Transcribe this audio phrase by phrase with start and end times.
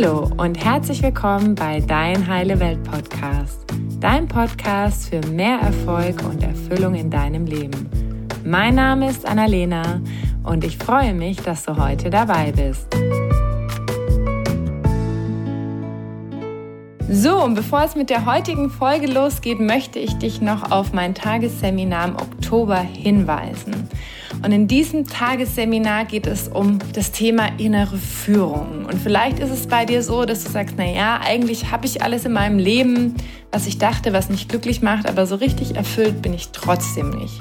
[0.00, 3.64] Hallo und herzlich willkommen bei Dein Heile Welt Podcast.
[3.98, 7.90] Dein Podcast für mehr Erfolg und Erfüllung in deinem Leben.
[8.44, 10.00] Mein Name ist Annalena
[10.44, 12.86] und ich freue mich, dass du heute dabei bist.
[17.10, 21.16] So, und bevor es mit der heutigen Folge losgeht, möchte ich dich noch auf mein
[21.16, 23.88] Tagesseminar im Oktober hinweisen.
[24.44, 28.84] Und in diesem Tagesseminar geht es um das Thema innere Führung.
[28.84, 32.02] Und vielleicht ist es bei dir so, dass du sagst, na ja, eigentlich habe ich
[32.02, 33.14] alles in meinem Leben,
[33.50, 37.40] was ich dachte, was mich glücklich macht, aber so richtig erfüllt bin ich trotzdem nicht.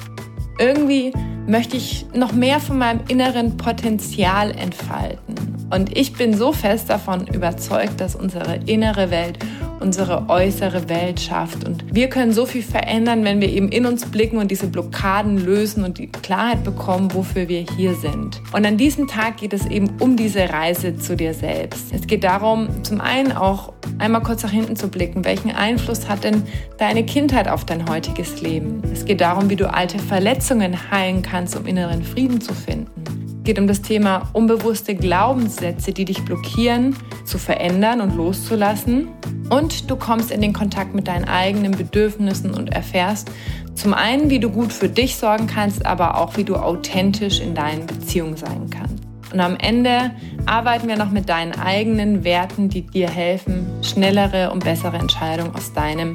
[0.59, 1.13] Irgendwie
[1.47, 5.35] möchte ich noch mehr von meinem inneren Potenzial entfalten.
[5.69, 9.39] Und ich bin so fest davon überzeugt, dass unsere innere Welt
[9.79, 11.65] unsere äußere Welt schafft.
[11.65, 15.37] Und wir können so viel verändern, wenn wir eben in uns blicken und diese Blockaden
[15.37, 18.41] lösen und die Klarheit bekommen, wofür wir hier sind.
[18.53, 21.93] Und an diesem Tag geht es eben um diese Reise zu dir selbst.
[21.93, 25.25] Es geht darum, zum einen auch einmal kurz nach hinten zu blicken.
[25.25, 26.43] Welchen Einfluss hat denn
[26.77, 28.81] deine Kindheit auf dein heutiges Leben?
[28.91, 33.03] Es geht darum, wie du alte Verletzungen heilen kannst, um inneren Frieden zu finden.
[33.27, 39.07] Es geht um das Thema unbewusste Glaubenssätze, die dich blockieren, zu verändern und loszulassen.
[39.49, 43.31] Und du kommst in den Kontakt mit deinen eigenen Bedürfnissen und erfährst
[43.75, 47.53] zum einen, wie du gut für dich sorgen kannst, aber auch, wie du authentisch in
[47.53, 49.03] deinen Beziehungen sein kannst.
[49.31, 50.11] Und am Ende
[50.45, 55.73] arbeiten wir noch mit deinen eigenen Werten, die dir helfen, schnellere und bessere Entscheidungen aus
[55.73, 56.13] deinem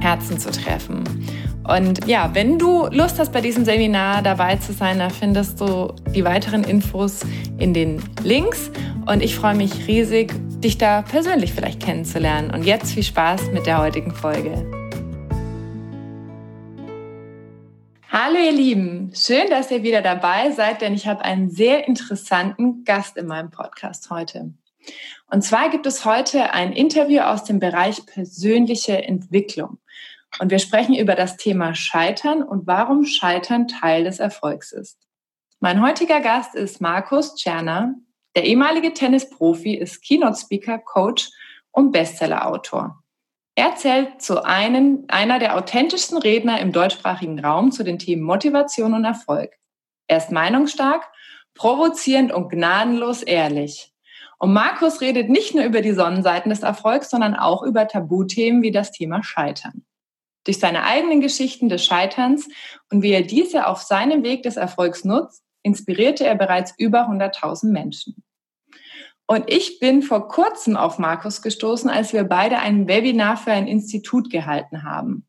[0.00, 1.04] Herzen zu treffen.
[1.66, 5.94] Und ja, wenn du Lust hast, bei diesem Seminar dabei zu sein, da findest du
[6.14, 7.22] die weiteren Infos
[7.56, 8.70] in den Links.
[9.06, 12.50] Und ich freue mich riesig, dich da persönlich vielleicht kennenzulernen.
[12.50, 14.50] Und jetzt viel Spaß mit der heutigen Folge.
[18.10, 22.84] Hallo ihr Lieben, schön, dass ihr wieder dabei seid, denn ich habe einen sehr interessanten
[22.84, 24.52] Gast in meinem Podcast heute.
[25.30, 29.78] Und zwar gibt es heute ein Interview aus dem Bereich persönliche Entwicklung.
[30.40, 34.98] Und wir sprechen über das Thema Scheitern und warum Scheitern Teil des Erfolgs ist.
[35.60, 37.94] Mein heutiger Gast ist Markus Tscherner,
[38.36, 41.30] der ehemalige Tennisprofi ist Keynote-Speaker, Coach
[41.70, 43.00] und Bestseller-Autor.
[43.54, 48.94] Er zählt zu einem, einer der authentischsten Redner im deutschsprachigen Raum zu den Themen Motivation
[48.94, 49.52] und Erfolg.
[50.08, 51.08] Er ist meinungsstark,
[51.54, 53.92] provozierend und gnadenlos ehrlich.
[54.38, 58.72] Und Markus redet nicht nur über die Sonnenseiten des Erfolgs, sondern auch über Tabuthemen wie
[58.72, 59.84] das Thema Scheitern.
[60.44, 62.48] Durch seine eigenen Geschichten des Scheiterns
[62.90, 67.70] und wie er diese auf seinem Weg des Erfolgs nutzt, inspirierte er bereits über 100.000
[67.70, 68.22] Menschen.
[69.26, 73.66] Und ich bin vor kurzem auf Markus gestoßen, als wir beide ein Webinar für ein
[73.66, 75.26] Institut gehalten haben.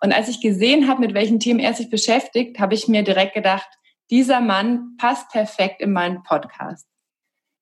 [0.00, 3.34] Und als ich gesehen habe, mit welchen Themen er sich beschäftigt, habe ich mir direkt
[3.34, 3.68] gedacht,
[4.10, 6.86] dieser Mann passt perfekt in meinen Podcast.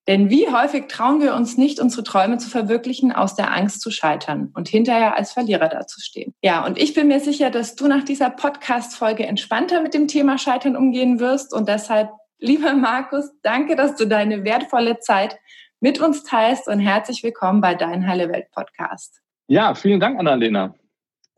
[0.06, 3.90] Denn wie häufig trauen wir uns nicht, unsere Träume zu verwirklichen, aus der Angst zu
[3.90, 6.34] scheitern und hinterher als Verlierer dazustehen.
[6.42, 10.36] Ja, und ich bin mir sicher, dass du nach dieser Podcast-Folge entspannter mit dem Thema
[10.36, 11.54] Scheitern umgehen wirst.
[11.54, 15.38] Und deshalb, lieber Markus, danke, dass du deine wertvolle Zeit
[15.80, 19.20] mit uns teilst und herzlich willkommen bei Dein Heile Welt Podcast.
[19.48, 20.74] Ja, vielen Dank, Annalena.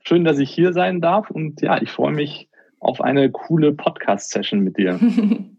[0.02, 4.60] Schön, dass ich hier sein darf und ja, ich freue mich auf eine coole Podcast-Session
[4.60, 5.00] mit dir.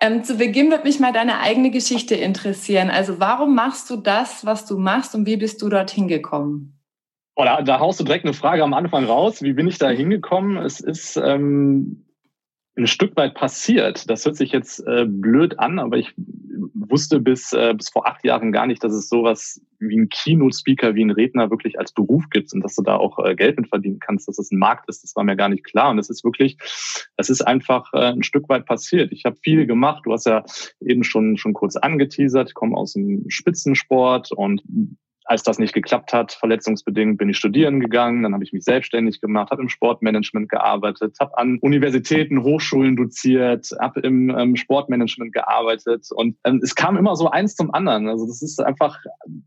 [0.00, 2.90] Ähm, zu Beginn wird mich mal deine eigene Geschichte interessieren.
[2.90, 6.78] Also warum machst du das, was du machst und wie bist du dorthin gekommen?
[7.34, 9.42] Oh, da, da haust du direkt eine Frage am Anfang raus.
[9.42, 10.56] Wie bin ich da hingekommen?
[10.56, 12.05] Es ist ähm,
[12.76, 14.08] ein Stück weit passiert.
[14.10, 16.12] Das hört sich jetzt äh, blöd an, aber ich
[16.74, 20.94] wusste bis, äh, bis vor acht Jahren gar nicht, dass es sowas wie ein Keynote-Speaker,
[20.94, 23.68] wie ein Redner wirklich als Beruf gibt und dass du da auch äh, Geld mit
[23.68, 25.02] verdienen kannst, dass es ein Markt ist.
[25.02, 25.90] Das war mir gar nicht klar.
[25.90, 26.58] Und es ist wirklich,
[27.16, 29.10] es ist einfach äh, ein Stück weit passiert.
[29.12, 30.02] Ich habe viel gemacht.
[30.04, 30.44] Du hast ja
[30.80, 32.48] eben schon, schon kurz angeteasert.
[32.48, 34.62] Ich komme aus dem Spitzensport und
[35.26, 39.20] als das nicht geklappt hat, verletzungsbedingt, bin ich studieren gegangen, dann habe ich mich selbstständig
[39.20, 46.06] gemacht, habe im Sportmanagement gearbeitet, habe an Universitäten, Hochschulen doziert, habe im ähm, Sportmanagement gearbeitet
[46.14, 48.08] und ähm, es kam immer so eins zum anderen.
[48.08, 48.98] Also das ist einfach,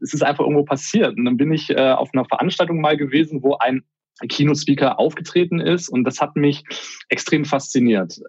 [0.02, 1.18] es ist einfach irgendwo passiert.
[1.18, 3.84] Und dann bin ich äh, auf einer Veranstaltung mal gewesen, wo ein
[4.28, 6.64] Keynote-Speaker aufgetreten ist und das hat mich
[7.08, 8.20] extrem fasziniert.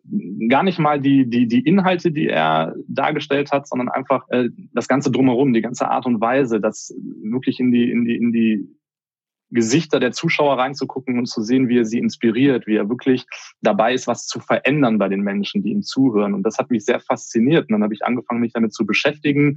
[0.49, 4.87] Gar nicht mal die, die, die Inhalte, die er dargestellt hat, sondern einfach äh, das
[4.87, 8.69] Ganze drumherum, die ganze Art und Weise, das wirklich in die, in die, in die
[9.51, 13.27] Gesichter der Zuschauer reinzugucken und zu sehen, wie er sie inspiriert, wie er wirklich
[13.61, 16.35] dabei ist, was zu verändern bei den Menschen, die ihm zuhören.
[16.35, 17.69] Und das hat mich sehr fasziniert.
[17.69, 19.55] Und dann habe ich angefangen, mich damit zu beschäftigen.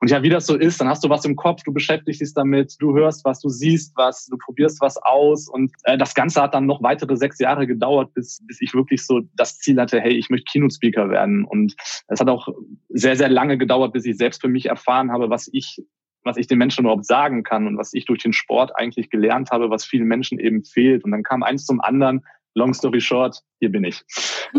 [0.00, 2.34] Und ja, wie das so ist, dann hast du was im Kopf, du beschäftigst dich
[2.34, 5.48] damit, du hörst was, du siehst was, du probierst was aus.
[5.48, 9.06] Und äh, das Ganze hat dann noch weitere sechs Jahre gedauert, bis, bis ich wirklich
[9.06, 11.44] so das Ziel hatte, hey, ich möchte Keynote-Speaker werden.
[11.44, 11.74] Und
[12.08, 12.48] es hat auch
[12.88, 15.82] sehr, sehr lange gedauert, bis ich selbst für mich erfahren habe, was ich
[16.26, 19.50] was ich den Menschen überhaupt sagen kann und was ich durch den Sport eigentlich gelernt
[19.50, 21.04] habe, was vielen Menschen eben fehlt.
[21.04, 22.24] Und dann kam eins zum anderen.
[22.54, 24.02] Long story short, hier bin ich.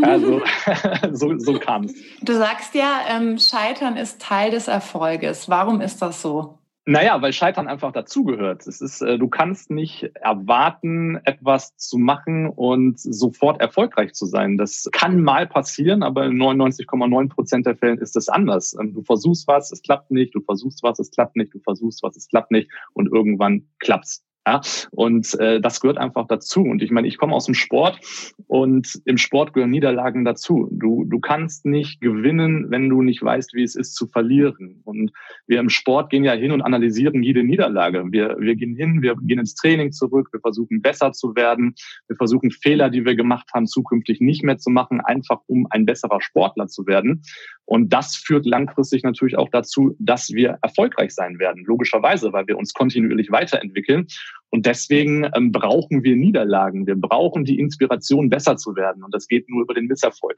[0.01, 0.41] Also
[1.11, 1.95] so, so kam es.
[2.21, 5.49] Du sagst ja, ähm, Scheitern ist Teil des Erfolges.
[5.49, 6.56] Warum ist das so?
[6.89, 8.65] Naja, weil Scheitern einfach dazugehört.
[8.65, 14.57] Es ist, äh, du kannst nicht erwarten, etwas zu machen und sofort erfolgreich zu sein.
[14.57, 18.73] Das kann mal passieren, aber in 99,9 Prozent der Fällen ist es anders.
[18.79, 22.01] Ähm, du versuchst was, es klappt nicht, du versuchst was, es klappt nicht, du versuchst
[22.03, 24.23] was, es klappt nicht und irgendwann klappt's.
[24.47, 24.61] Ja,
[24.91, 26.61] und äh, das gehört einfach dazu.
[26.61, 27.99] Und ich meine, ich komme aus dem Sport
[28.47, 30.69] und im Sport gehören Niederlagen dazu.
[30.71, 34.79] Du, du kannst nicht gewinnen, wenn du nicht weißt, wie es ist zu verlieren.
[34.85, 35.11] Und
[35.47, 38.05] wir im Sport gehen ja hin und analysieren jede Niederlage.
[38.09, 41.75] Wir, wir gehen hin, wir gehen ins Training zurück, wir versuchen besser zu werden,
[42.07, 45.85] wir versuchen Fehler, die wir gemacht haben, zukünftig nicht mehr zu machen, einfach um ein
[45.85, 47.21] besserer Sportler zu werden.
[47.65, 52.57] Und das führt langfristig natürlich auch dazu, dass wir erfolgreich sein werden, logischerweise, weil wir
[52.57, 54.07] uns kontinuierlich weiterentwickeln.
[54.49, 56.87] Und deswegen ähm, brauchen wir Niederlagen.
[56.87, 59.03] Wir brauchen die Inspiration, besser zu werden.
[59.03, 60.37] Und das geht nur über den Misserfolg.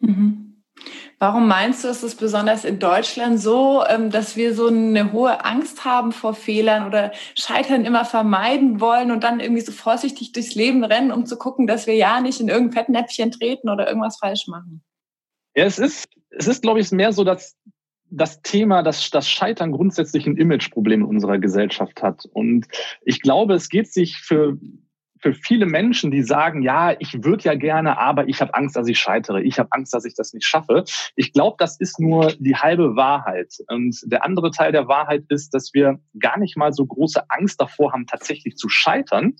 [0.00, 0.56] Mhm.
[1.18, 5.44] Warum meinst du, ist es besonders in Deutschland so, ähm, dass wir so eine hohe
[5.44, 10.54] Angst haben vor Fehlern oder Scheitern immer vermeiden wollen und dann irgendwie so vorsichtig durchs
[10.54, 14.18] Leben rennen, um zu gucken, dass wir ja nicht in irgendein Fettnäpfchen treten oder irgendwas
[14.18, 14.82] falsch machen?
[15.56, 17.56] Ja, es ist, es ist, glaube ich, mehr so, dass
[18.10, 22.24] das Thema, dass das Scheitern grundsätzlich ein Imageproblem in unserer Gesellschaft hat.
[22.32, 22.66] Und
[23.04, 24.56] ich glaube, es geht sich für,
[25.20, 28.88] für viele Menschen, die sagen, ja, ich würde ja gerne, aber ich habe Angst, dass
[28.88, 29.42] ich scheitere.
[29.42, 30.84] Ich habe Angst, dass ich das nicht schaffe.
[31.16, 33.54] Ich glaube, das ist nur die halbe Wahrheit.
[33.68, 37.60] Und der andere Teil der Wahrheit ist, dass wir gar nicht mal so große Angst
[37.60, 39.34] davor haben, tatsächlich zu scheitern,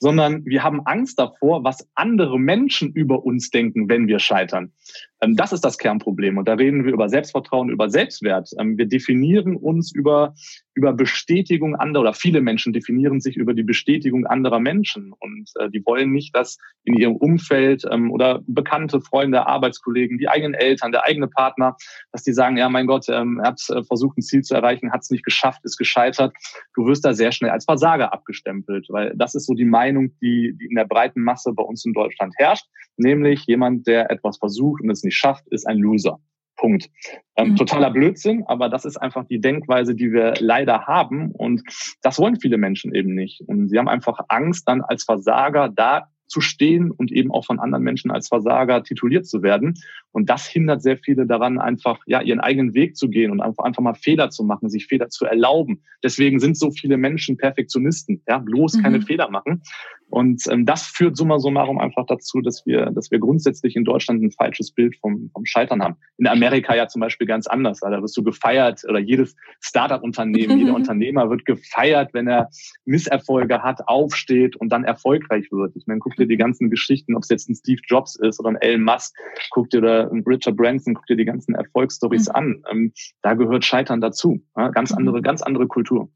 [0.00, 4.72] sondern wir haben Angst davor, was andere Menschen über uns denken, wenn wir scheitern.
[5.20, 6.38] Ähm, das ist das Kernproblem.
[6.38, 8.50] Und da reden wir über Selbstvertrauen, über Selbstwert.
[8.58, 10.34] Ähm, wir definieren uns über,
[10.74, 15.12] über Bestätigung anderer, oder viele Menschen definieren sich über die Bestätigung anderer Menschen.
[15.18, 20.28] Und äh, die wollen nicht, dass in ihrem Umfeld ähm, oder bekannte Freunde, Arbeitskollegen, die
[20.28, 21.76] eigenen Eltern, der eigene Partner,
[22.12, 25.02] dass die sagen, ja, mein Gott, er hat äh, versucht, ein Ziel zu erreichen, hat
[25.02, 26.34] es nicht geschafft, ist gescheitert.
[26.74, 30.56] Du wirst da sehr schnell als Versager abgestempelt, weil das ist so die Meinung, die,
[30.58, 32.66] die in der breiten Masse bei uns in Deutschland herrscht,
[32.96, 36.18] nämlich jemand, der etwas versucht und es nicht nicht schafft, ist ein Loser.
[36.56, 36.90] Punkt.
[37.36, 37.56] Ähm, mhm.
[37.56, 41.32] Totaler Blödsinn, aber das ist einfach die Denkweise, die wir leider haben.
[41.32, 41.62] Und
[42.02, 43.40] das wollen viele Menschen eben nicht.
[43.46, 47.58] Und sie haben einfach Angst, dann als Versager da zu stehen und eben auch von
[47.58, 49.74] anderen Menschen als Versager tituliert zu werden.
[50.12, 53.64] Und das hindert sehr viele daran, einfach ja ihren eigenen Weg zu gehen und einfach,
[53.64, 55.82] einfach mal Fehler zu machen, sich Fehler zu erlauben.
[56.04, 58.82] Deswegen sind so viele Menschen Perfektionisten, ja, bloß mhm.
[58.82, 59.62] keine Fehler machen.
[60.10, 64.22] Und ähm, das führt summa summarum einfach dazu, dass wir, dass wir grundsätzlich in Deutschland
[64.22, 65.96] ein falsches Bild vom, vom Scheitern haben.
[66.18, 67.80] In Amerika ja zum Beispiel ganz anders.
[67.80, 72.50] Da wirst du gefeiert oder jedes Startup-Unternehmen, jeder Unternehmer wird gefeiert, wenn er
[72.84, 75.76] Misserfolge hat, aufsteht und dann erfolgreich wird.
[75.76, 78.50] Ich meine, guck dir die ganzen Geschichten, ob es jetzt ein Steve Jobs ist oder
[78.50, 79.14] ein Elon Musk,
[79.50, 82.34] guck dir oder ein Richard Branson, guck dir die ganzen Erfolgsstories mhm.
[82.34, 82.62] an.
[82.70, 82.92] Ähm,
[83.22, 84.42] da gehört Scheitern dazu.
[84.56, 84.70] Ja?
[84.70, 85.22] Ganz andere, mhm.
[85.22, 86.10] ganz andere Kultur.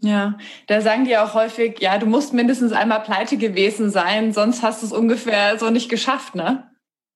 [0.00, 4.62] Ja, da sagen die auch häufig, ja, du musst mindestens einmal pleite gewesen sein, sonst
[4.62, 6.70] hast du es ungefähr so nicht geschafft, ne?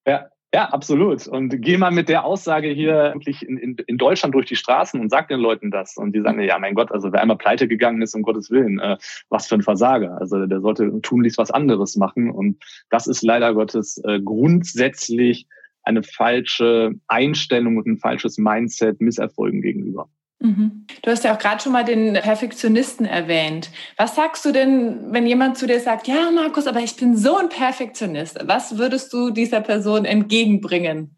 [0.06, 1.28] Ja, ja, absolut.
[1.28, 4.98] Und geh mal mit der Aussage hier wirklich in, in, in Deutschland durch die Straßen
[4.98, 5.96] und sag den Leuten das.
[5.96, 8.80] Und die sagen, ja, mein Gott, also wer einmal pleite gegangen ist, um Gottes Willen,
[8.80, 8.96] äh,
[9.28, 10.18] was für ein Versager.
[10.18, 12.30] Also der sollte tunlichst was anderes machen.
[12.30, 15.46] Und das ist leider Gottes äh, grundsätzlich
[15.84, 20.08] eine falsche Einstellung und ein falsches Mindset Misserfolgen gegenüber.
[20.40, 20.86] Mhm.
[21.02, 23.70] Du hast ja auch gerade schon mal den Perfektionisten erwähnt.
[23.96, 27.36] Was sagst du denn, wenn jemand zu dir sagt, ja, Markus, aber ich bin so
[27.36, 28.38] ein Perfektionist?
[28.44, 31.16] Was würdest du dieser Person entgegenbringen?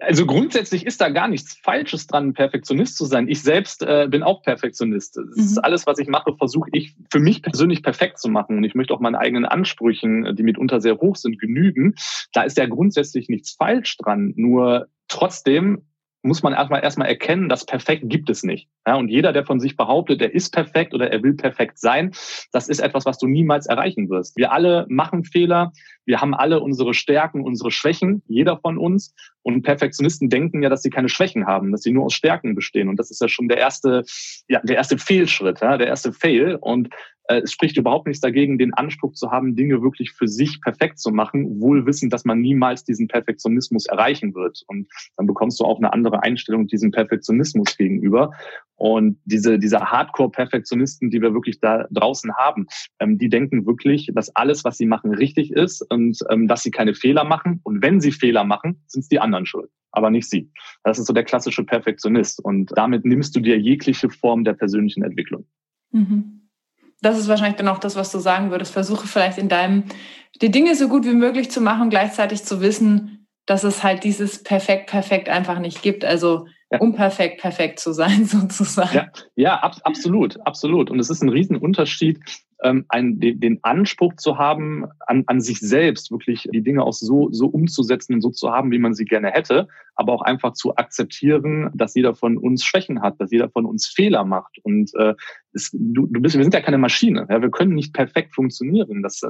[0.00, 3.28] Also grundsätzlich ist da gar nichts Falsches dran, Perfektionist zu sein.
[3.28, 5.16] Ich selbst äh, bin auch Perfektionist.
[5.16, 5.60] Das ist mhm.
[5.62, 8.58] alles, was ich mache, versuche ich für mich persönlich perfekt zu machen.
[8.58, 11.94] Und ich möchte auch meinen eigenen Ansprüchen, die mitunter sehr hoch sind, genügen.
[12.32, 14.32] Da ist ja grundsätzlich nichts falsch dran.
[14.36, 15.82] Nur trotzdem
[16.24, 18.68] muss man erstmal erstmal erkennen, dass perfekt gibt es nicht.
[18.86, 22.12] Ja, und jeder, der von sich behauptet, er ist perfekt oder er will perfekt sein,
[22.52, 24.36] das ist etwas, was du niemals erreichen wirst.
[24.36, 25.72] Wir alle machen Fehler,
[26.06, 29.14] wir haben alle unsere Stärken, unsere Schwächen, jeder von uns.
[29.42, 32.88] Und Perfektionisten denken ja, dass sie keine Schwächen haben, dass sie nur aus Stärken bestehen.
[32.88, 34.04] Und das ist ja schon der erste,
[34.48, 36.56] ja, der erste Fehlschritt, ja, der erste Fail.
[36.60, 36.88] Und
[37.28, 40.98] äh, es spricht überhaupt nichts dagegen, den Anspruch zu haben, Dinge wirklich für sich perfekt
[40.98, 44.62] zu machen, wohl wissend, dass man niemals diesen Perfektionismus erreichen wird.
[44.66, 48.32] Und dann bekommst du auch eine andere Einstellung diesem Perfektionismus gegenüber.
[48.76, 52.66] Und diese, diese Hardcore-Perfektionisten, die wir wirklich da draußen haben,
[52.98, 56.70] ähm, die denken wirklich, dass alles, was sie machen, richtig ist und ähm, dass sie
[56.70, 57.60] keine Fehler machen.
[57.62, 60.50] Und wenn sie Fehler machen, sind es die anderen schuld, aber nicht sie.
[60.82, 62.44] Das ist so der klassische Perfektionist.
[62.44, 65.46] Und damit nimmst du dir jegliche Form der persönlichen Entwicklung.
[65.92, 66.48] Mhm.
[67.00, 68.72] Das ist wahrscheinlich dann auch das, was du sagen würdest.
[68.72, 69.84] Versuche vielleicht in deinem,
[70.40, 74.42] die Dinge so gut wie möglich zu machen, gleichzeitig zu wissen, dass es halt dieses
[74.42, 76.04] perfekt, perfekt einfach nicht gibt.
[76.04, 76.80] Also ja.
[76.80, 78.94] um perfekt, perfekt zu sein, sozusagen.
[78.94, 80.90] Ja, ja ab, absolut, absolut.
[80.90, 82.20] Und es ist ein Riesenunterschied,
[82.62, 86.92] ähm, einen, den, den Anspruch zu haben, an, an sich selbst wirklich die Dinge auch
[86.92, 90.54] so, so umzusetzen und so zu haben, wie man sie gerne hätte, aber auch einfach
[90.54, 94.58] zu akzeptieren, dass jeder von uns Schwächen hat, dass jeder von uns Fehler macht.
[94.62, 95.14] Und äh,
[95.52, 97.26] es, du, du bist, wir sind ja keine Maschine.
[97.28, 97.42] Ja?
[97.42, 99.02] Wir können nicht perfekt funktionieren.
[99.02, 99.28] Das, äh,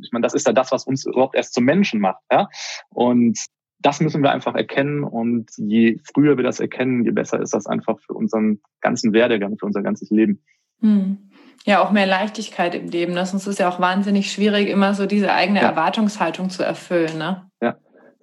[0.00, 2.22] ich meine, das ist ja das, was uns überhaupt erst zum Menschen macht.
[2.30, 2.48] Ja?
[2.90, 3.38] Und
[3.86, 7.68] das müssen wir einfach erkennen und je früher wir das erkennen, je besser ist das
[7.68, 10.42] einfach für unseren ganzen Werdegang, für unser ganzes Leben.
[10.80, 11.18] Hm.
[11.64, 13.14] Ja, auch mehr Leichtigkeit im Leben.
[13.14, 13.20] Ne?
[13.20, 15.68] ist ja auch wahnsinnig schwierig, immer so diese eigene ja.
[15.68, 17.16] Erwartungshaltung zu erfüllen.
[17.16, 17.45] Ne?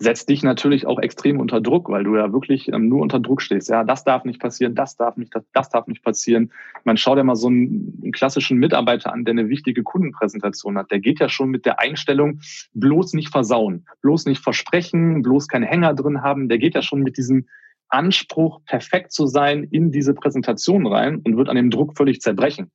[0.03, 3.41] Setzt dich natürlich auch extrem unter Druck, weil du ja wirklich ähm, nur unter Druck
[3.41, 3.69] stehst.
[3.69, 6.51] Ja, das darf nicht passieren, das darf nicht, das, das darf nicht passieren.
[6.83, 10.91] Man schaut ja mal so einen, einen, klassischen Mitarbeiter an, der eine wichtige Kundenpräsentation hat.
[10.91, 12.41] Der geht ja schon mit der Einstellung,
[12.73, 16.49] bloß nicht versauen, bloß nicht versprechen, bloß keine Hänger drin haben.
[16.49, 17.47] Der geht ja schon mit diesem
[17.87, 22.71] Anspruch, perfekt zu sein, in diese Präsentation rein und wird an dem Druck völlig zerbrechen.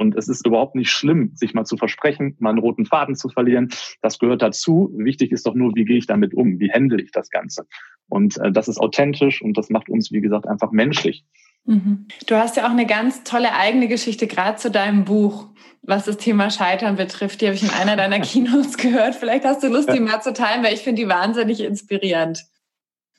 [0.00, 3.28] Und es ist überhaupt nicht schlimm, sich mal zu versprechen, mal einen roten Faden zu
[3.28, 3.68] verlieren.
[4.00, 4.90] Das gehört dazu.
[4.96, 6.58] Wichtig ist doch nur, wie gehe ich damit um?
[6.58, 7.66] Wie handle ich das Ganze?
[8.08, 11.26] Und äh, das ist authentisch und das macht uns, wie gesagt, einfach menschlich.
[11.66, 12.06] Mhm.
[12.26, 15.48] Du hast ja auch eine ganz tolle eigene Geschichte, gerade zu deinem Buch,
[15.82, 17.42] was das Thema Scheitern betrifft.
[17.42, 19.14] Die habe ich in einer deiner Keynotes gehört.
[19.14, 22.46] Vielleicht hast du Lust, die mal zu teilen, weil ich finde die wahnsinnig inspirierend.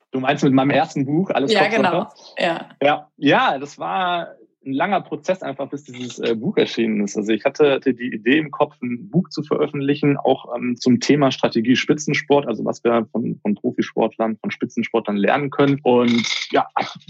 [0.10, 2.10] Du meinst mit meinem ersten Buch, alles Ja, genau.
[2.40, 2.70] Ja.
[2.82, 3.08] ja.
[3.18, 4.30] Ja, das war
[4.64, 7.18] ein langer Prozess einfach, bis dieses äh, Buch erschienen ist.
[7.18, 11.00] Also ich hatte, hatte die Idee im Kopf, ein Buch zu veröffentlichen, auch ähm, zum
[11.00, 15.80] Thema Strategie Spitzensport, also was wir von, von Profisportlern, von Spitzensportlern lernen können.
[15.84, 16.68] Und ja,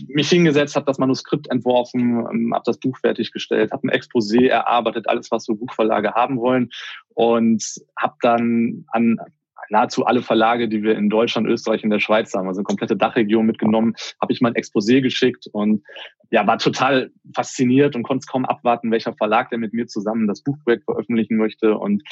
[0.08, 5.10] mich hingesetzt, habe das Manuskript entworfen, ähm, habe das Buch fertiggestellt, habe ein Exposé erarbeitet,
[5.10, 6.70] alles, was so Buchverlage haben wollen
[7.16, 7.64] und
[7.98, 9.20] habe dann an
[9.70, 12.98] nahezu alle Verlage, die wir in Deutschland, Österreich und der Schweiz haben, also eine komplette
[12.98, 15.84] Dachregion mitgenommen, habe ich mal ein Exposé geschickt und
[16.32, 20.28] ja, war total fasziniert und konnte es kaum abwarten, welcher Verlag der mit mir zusammen
[20.28, 21.78] das Buchprojekt veröffentlichen möchte.
[21.78, 22.04] Und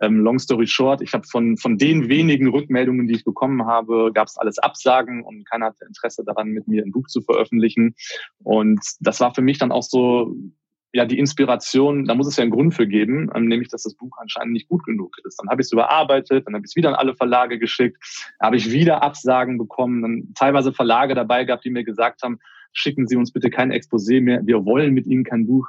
[0.00, 4.12] ähm, long story short, ich habe von, von den wenigen Rückmeldungen, die ich bekommen habe,
[4.14, 7.96] gab es alles Absagen und keiner hatte Interesse daran, mit mir ein Buch zu veröffentlichen.
[8.44, 10.36] Und das war für mich dann auch so
[10.94, 13.94] ja die Inspiration, da muss es ja einen Grund für geben, ähm, nämlich dass das
[13.94, 15.36] Buch anscheinend nicht gut genug ist.
[15.40, 17.98] Dann habe ich es überarbeitet, dann habe ich es wieder an alle Verlage geschickt,
[18.40, 22.38] habe ich wieder Absagen bekommen, dann teilweise Verlage dabei gehabt, die mir gesagt haben,
[22.72, 25.66] schicken Sie uns bitte kein Exposé mehr, wir wollen mit Ihnen kein Buch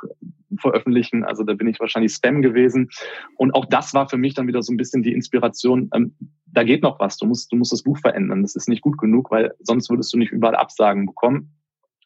[0.60, 1.24] veröffentlichen.
[1.24, 2.90] Also da bin ich wahrscheinlich Spam gewesen.
[3.36, 6.16] Und auch das war für mich dann wieder so ein bisschen die Inspiration, ähm,
[6.46, 8.98] da geht noch was, du musst, du musst das Buch verändern, das ist nicht gut
[9.00, 11.52] genug, weil sonst würdest du nicht überall Absagen bekommen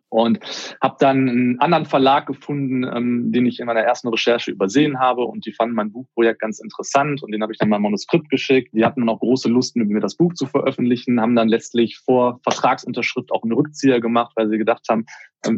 [0.09, 0.39] und
[0.81, 5.23] habe dann einen anderen Verlag gefunden, ähm, den ich in meiner ersten Recherche übersehen habe.
[5.23, 7.21] Und die fanden mein Buchprojekt ganz interessant.
[7.23, 8.73] Und den habe ich dann mal Manuskript geschickt.
[8.73, 12.39] Die hatten auch große Lust, mit mir das Buch zu veröffentlichen, haben dann letztlich vor
[12.43, 15.05] Vertragsunterschrift auch einen Rückzieher gemacht, weil sie gedacht haben,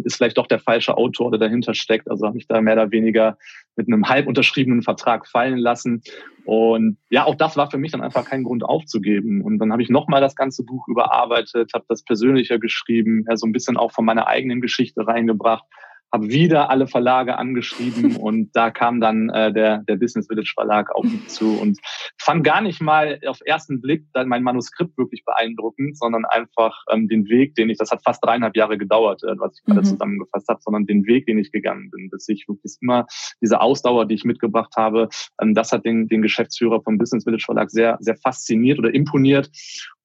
[0.03, 2.09] ist vielleicht doch der falsche Autor, der dahinter steckt.
[2.09, 3.37] Also habe ich da mehr oder weniger
[3.75, 6.03] mit einem halb unterschriebenen Vertrag fallen lassen.
[6.45, 9.41] Und ja, auch das war für mich dann einfach kein Grund aufzugeben.
[9.41, 13.47] Und dann habe ich nochmal das ganze Buch überarbeitet, habe das persönlicher geschrieben, ja, so
[13.47, 15.65] ein bisschen auch von meiner eigenen Geschichte reingebracht
[16.13, 20.93] habe wieder alle Verlage angeschrieben und da kam dann äh, der, der Business Village Verlag
[20.93, 21.79] auf mich zu und
[22.17, 27.07] fand gar nicht mal auf ersten Blick dann mein Manuskript wirklich beeindruckend, sondern einfach ähm,
[27.07, 29.85] den Weg, den ich, das hat fast dreieinhalb Jahre gedauert, äh, was ich gerade mhm.
[29.85, 33.05] zusammengefasst habe, sondern den Weg, den ich gegangen bin, dass ich wirklich immer
[33.41, 35.09] diese Ausdauer, die ich mitgebracht habe,
[35.41, 39.49] ähm, das hat den, den Geschäftsführer vom Business Village Verlag sehr, sehr fasziniert oder imponiert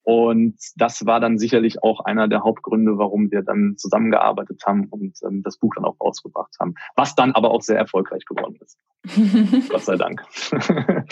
[0.07, 5.17] und das war dann sicherlich auch einer der Hauptgründe, warum wir dann zusammengearbeitet haben und
[5.27, 6.75] ähm, das Buch dann auch rausgebracht haben.
[6.95, 8.77] Was dann aber auch sehr erfolgreich geworden ist.
[9.69, 10.23] Gott sei Dank.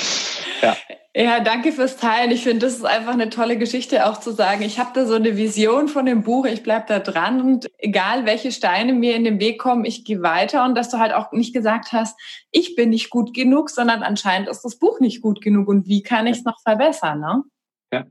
[0.62, 0.78] ja.
[1.14, 2.32] ja, danke fürs Teilen.
[2.32, 5.16] Ich finde, das ist einfach eine tolle Geschichte, auch zu sagen, ich habe da so
[5.16, 9.26] eine Vision von dem Buch, ich bleib da dran und egal welche Steine mir in
[9.26, 12.18] den Weg kommen, ich gehe weiter und dass du halt auch nicht gesagt hast,
[12.50, 16.02] ich bin nicht gut genug, sondern anscheinend ist das Buch nicht gut genug und wie
[16.02, 17.44] kann ich es noch verbessern, ne?
[17.96, 18.06] Ja,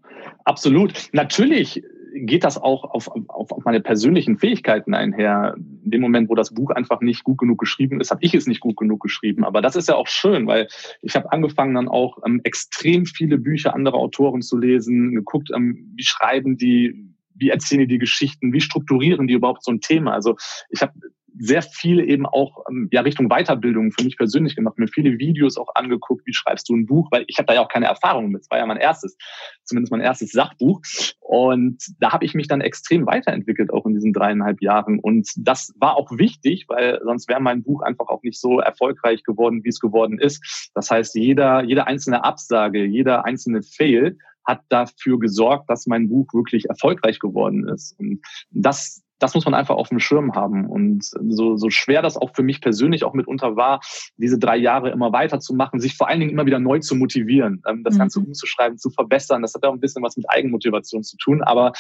[0.47, 1.11] absolut.
[1.13, 1.83] Natürlich
[2.15, 5.57] geht das auch auf, auf, auf meine persönlichen Fähigkeiten einher.
[5.57, 8.47] In dem Moment, wo das Buch einfach nicht gut genug geschrieben ist, habe ich es
[8.47, 9.45] nicht gut genug geschrieben.
[9.45, 10.69] Aber das ist ja auch schön, weil
[11.03, 15.93] ich habe angefangen dann auch ähm, extrem viele Bücher anderer Autoren zu lesen, geguckt, ähm,
[15.97, 20.15] wie schreiben die, wie erzählen die die Geschichten, wie strukturieren die überhaupt so ein Thema.
[20.15, 20.37] Also
[20.71, 20.95] ich habe
[21.39, 25.57] sehr viel eben auch ähm, ja Richtung Weiterbildung für mich persönlich gemacht, mir viele Videos
[25.57, 28.31] auch angeguckt, wie schreibst du ein Buch, weil ich habe da ja auch keine Erfahrung
[28.31, 28.43] mit.
[28.43, 29.17] Es war ja mein erstes,
[29.65, 30.81] zumindest mein erstes Sachbuch.
[31.21, 34.99] Und da habe ich mich dann extrem weiterentwickelt, auch in diesen dreieinhalb Jahren.
[34.99, 39.23] Und das war auch wichtig, weil sonst wäre mein Buch einfach auch nicht so erfolgreich
[39.25, 40.71] geworden, wie es geworden ist.
[40.75, 46.33] Das heißt, jeder, jede einzelne Absage, jeder einzelne Fail hat dafür gesorgt, dass mein Buch
[46.35, 47.99] wirklich erfolgreich geworden ist.
[47.99, 50.67] Und das, das muss man einfach auf dem Schirm haben.
[50.67, 53.81] Und so, so schwer das auch für mich persönlich auch mitunter war,
[54.17, 57.85] diese drei Jahre immer weiterzumachen, sich vor allen Dingen immer wieder neu zu motivieren, ähm,
[57.85, 57.99] das mhm.
[57.99, 59.43] Ganze umzuschreiben, zu verbessern.
[59.43, 61.43] Das hat auch ein bisschen was mit Eigenmotivation zu tun.
[61.43, 61.73] Aber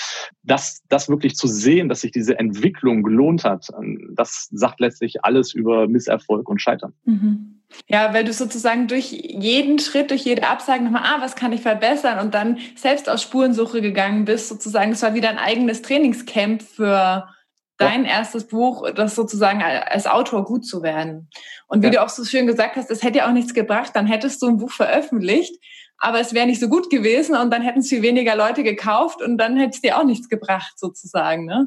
[0.42, 5.24] das, das wirklich zu sehen, dass sich diese Entwicklung gelohnt hat, ähm, das sagt letztlich
[5.24, 6.92] alles über Misserfolg und Scheitern.
[7.04, 7.60] Mhm.
[7.86, 11.60] Ja, weil du sozusagen durch jeden Schritt, durch jede Absage nochmal, ah, was kann ich
[11.60, 16.62] verbessern und dann selbst aus Spurensuche gegangen bist, sozusagen, es war wieder ein eigenes Trainingscamp
[16.62, 17.28] für
[17.76, 18.12] dein ja.
[18.12, 21.28] erstes Buch, das sozusagen als Autor gut zu werden.
[21.66, 21.92] Und wie ja.
[21.92, 24.46] du auch so schön gesagt hast, es hätte ja auch nichts gebracht, dann hättest du
[24.48, 25.54] ein Buch veröffentlicht,
[25.98, 29.22] aber es wäre nicht so gut gewesen und dann hätten es viel weniger Leute gekauft
[29.22, 31.66] und dann hätte es dir auch nichts gebracht, sozusagen, ne?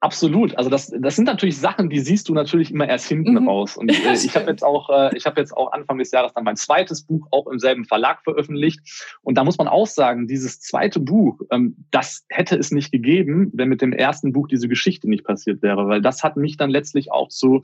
[0.00, 0.56] Absolut.
[0.58, 3.48] Also das, das sind natürlich Sachen, die siehst du natürlich immer erst hinten mhm.
[3.48, 3.76] raus.
[3.76, 6.44] Und äh, ich habe jetzt auch, äh, ich habe jetzt auch Anfang des Jahres dann
[6.44, 8.80] mein zweites Buch auch im selben Verlag veröffentlicht.
[9.22, 13.50] Und da muss man auch sagen, dieses zweite Buch, ähm, das hätte es nicht gegeben,
[13.54, 16.70] wenn mit dem ersten Buch diese Geschichte nicht passiert wäre, weil das hat mich dann
[16.70, 17.62] letztlich auch zu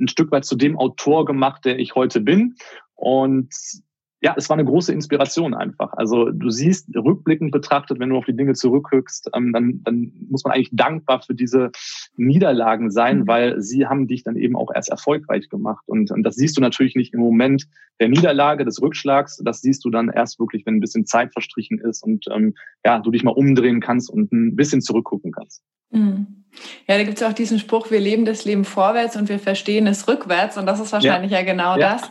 [0.00, 2.54] ein Stück weit zu dem Autor gemacht, der ich heute bin.
[2.94, 3.54] Und
[4.20, 5.92] ja, es war eine große Inspiration einfach.
[5.92, 10.44] Also du siehst, rückblickend betrachtet, wenn du auf die Dinge zurückguckst, ähm, dann, dann muss
[10.44, 11.70] man eigentlich dankbar für diese
[12.16, 13.26] Niederlagen sein, mhm.
[13.28, 15.84] weil sie haben dich dann eben auch erst erfolgreich gemacht.
[15.86, 17.68] Und, und das siehst du natürlich nicht im Moment
[18.00, 19.40] der Niederlage, des Rückschlags.
[19.44, 22.98] Das siehst du dann erst wirklich, wenn ein bisschen Zeit verstrichen ist und ähm, ja,
[22.98, 25.62] du dich mal umdrehen kannst und ein bisschen zurückgucken kannst.
[25.90, 26.44] Mhm.
[26.88, 29.86] Ja, da gibt es auch diesen Spruch, wir leben das Leben vorwärts und wir verstehen
[29.86, 30.56] es rückwärts.
[30.56, 31.92] Und das ist wahrscheinlich ja, ja genau ja.
[31.92, 32.10] das.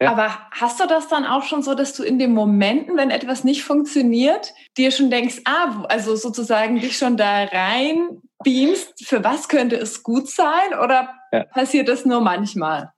[0.00, 0.10] Ja.
[0.10, 3.44] Aber hast du das dann auch schon so, dass du in den Momenten, wenn etwas
[3.44, 9.48] nicht funktioniert, dir schon denkst, ah, also sozusagen dich schon da rein beamst, für was
[9.48, 10.78] könnte es gut sein?
[10.82, 11.44] Oder ja.
[11.44, 12.92] passiert das nur manchmal?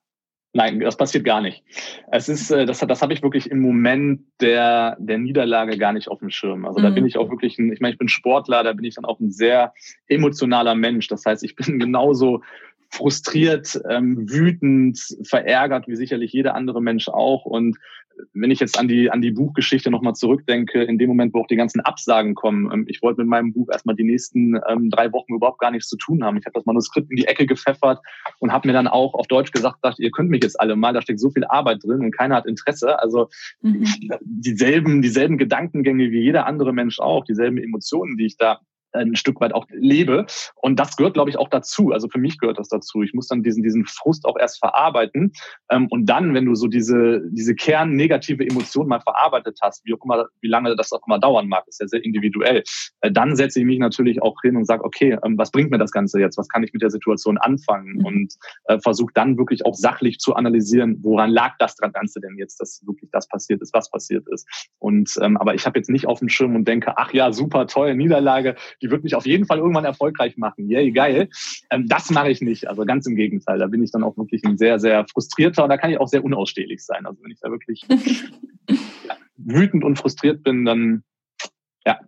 [0.54, 1.62] Nein, das passiert gar nicht.
[2.10, 6.08] Es ist, äh, das, das habe ich wirklich im Moment der, der Niederlage gar nicht
[6.08, 6.64] auf dem Schirm.
[6.64, 6.82] Also mhm.
[6.84, 9.04] da bin ich auch wirklich ein, ich meine, ich bin Sportler, da bin ich dann
[9.04, 9.74] auch ein sehr
[10.08, 11.06] emotionaler Mensch.
[11.08, 12.42] Das heißt, ich bin genauso
[12.90, 17.44] frustriert, ähm, wütend, verärgert, wie sicherlich jeder andere Mensch auch.
[17.44, 17.76] Und
[18.32, 21.46] wenn ich jetzt an die, an die Buchgeschichte nochmal zurückdenke, in dem Moment, wo auch
[21.46, 25.12] die ganzen Absagen kommen, ähm, ich wollte mit meinem Buch erstmal die nächsten ähm, drei
[25.12, 26.36] Wochen überhaupt gar nichts zu tun haben.
[26.38, 28.00] Ich habe das Manuskript in die Ecke gepfeffert
[28.40, 30.92] und habe mir dann auch auf Deutsch gesagt, dachte, ihr könnt mich jetzt alle mal,
[30.92, 32.98] da steckt so viel Arbeit drin und keiner hat Interesse.
[33.00, 33.28] Also
[33.60, 33.86] mhm.
[34.20, 38.60] dieselben, dieselben Gedankengänge wie jeder andere Mensch auch, dieselben Emotionen, die ich da
[38.92, 40.26] ein Stück weit auch lebe.
[40.56, 41.92] Und das gehört, glaube ich, auch dazu.
[41.92, 43.02] Also für mich gehört das dazu.
[43.02, 45.32] Ich muss dann diesen, diesen Frust auch erst verarbeiten.
[45.70, 50.04] Ähm, und dann, wenn du so diese, diese kernnegative Emotion mal verarbeitet hast, wie auch
[50.04, 52.62] immer, wie lange das auch immer dauern mag, ist ja sehr individuell,
[53.00, 55.78] äh, dann setze ich mich natürlich auch hin und sage, okay, ähm, was bringt mir
[55.78, 56.38] das Ganze jetzt?
[56.38, 57.98] Was kann ich mit der Situation anfangen?
[57.98, 58.04] Mhm.
[58.04, 62.60] Und äh, versuche dann wirklich auch sachlich zu analysieren, woran lag das Ganze denn jetzt,
[62.60, 64.46] dass wirklich das passiert ist, was passiert ist.
[64.78, 67.66] Und ähm, aber ich habe jetzt nicht auf dem Schirm und denke, ach ja, super
[67.66, 70.68] toll, Niederlage, die wird mich auf jeden Fall irgendwann erfolgreich machen.
[70.68, 71.28] Yay, geil.
[71.70, 72.68] Ähm, das mache ich nicht.
[72.68, 73.58] Also ganz im Gegenteil.
[73.58, 76.08] Da bin ich dann auch wirklich ein sehr, sehr frustrierter und da kann ich auch
[76.08, 77.06] sehr unausstehlich sein.
[77.06, 81.02] Also wenn ich da wirklich ja, wütend und frustriert bin, dann
[81.86, 81.98] ja,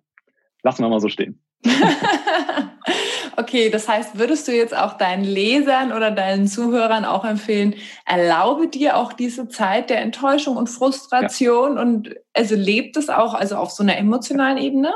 [0.63, 1.43] lassen wir mal so stehen.
[3.37, 7.75] okay, das heißt, würdest du jetzt auch deinen Lesern oder deinen Zuhörern auch empfehlen,
[8.07, 11.83] erlaube dir auch diese Zeit der Enttäuschung und Frustration ja.
[11.83, 14.93] und also lebt es auch also auf so einer emotionalen Ebene?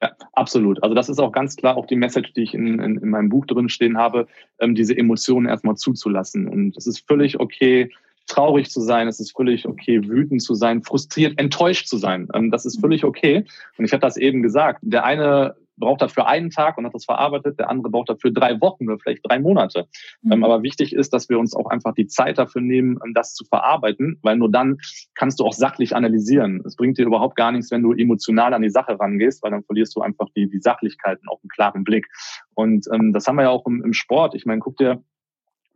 [0.00, 0.82] Ja, absolut.
[0.82, 3.28] Also das ist auch ganz klar auch die Message, die ich in, in, in meinem
[3.28, 4.28] Buch drin stehen habe,
[4.60, 6.46] ähm, diese Emotionen erstmal zuzulassen.
[6.48, 7.90] Und es ist völlig okay,
[8.28, 12.28] traurig zu sein, es ist völlig okay, wütend zu sein, frustriert, enttäuscht zu sein.
[12.34, 13.44] Ähm, das ist völlig okay.
[13.76, 14.78] Und ich habe das eben gesagt.
[14.82, 18.60] Der eine braucht dafür einen Tag und hat das verarbeitet, der andere braucht dafür drei
[18.60, 19.86] Wochen oder vielleicht drei Monate.
[20.22, 20.32] Mhm.
[20.32, 23.34] Ähm, aber wichtig ist, dass wir uns auch einfach die Zeit dafür nehmen, um das
[23.34, 24.78] zu verarbeiten, weil nur dann
[25.14, 26.62] kannst du auch sachlich analysieren.
[26.66, 29.64] Es bringt dir überhaupt gar nichts, wenn du emotional an die Sache rangehst, weil dann
[29.64, 32.06] verlierst du einfach die, die Sachlichkeit und auch einen klaren Blick.
[32.54, 34.34] Und ähm, das haben wir ja auch im, im Sport.
[34.34, 35.02] Ich meine, guck dir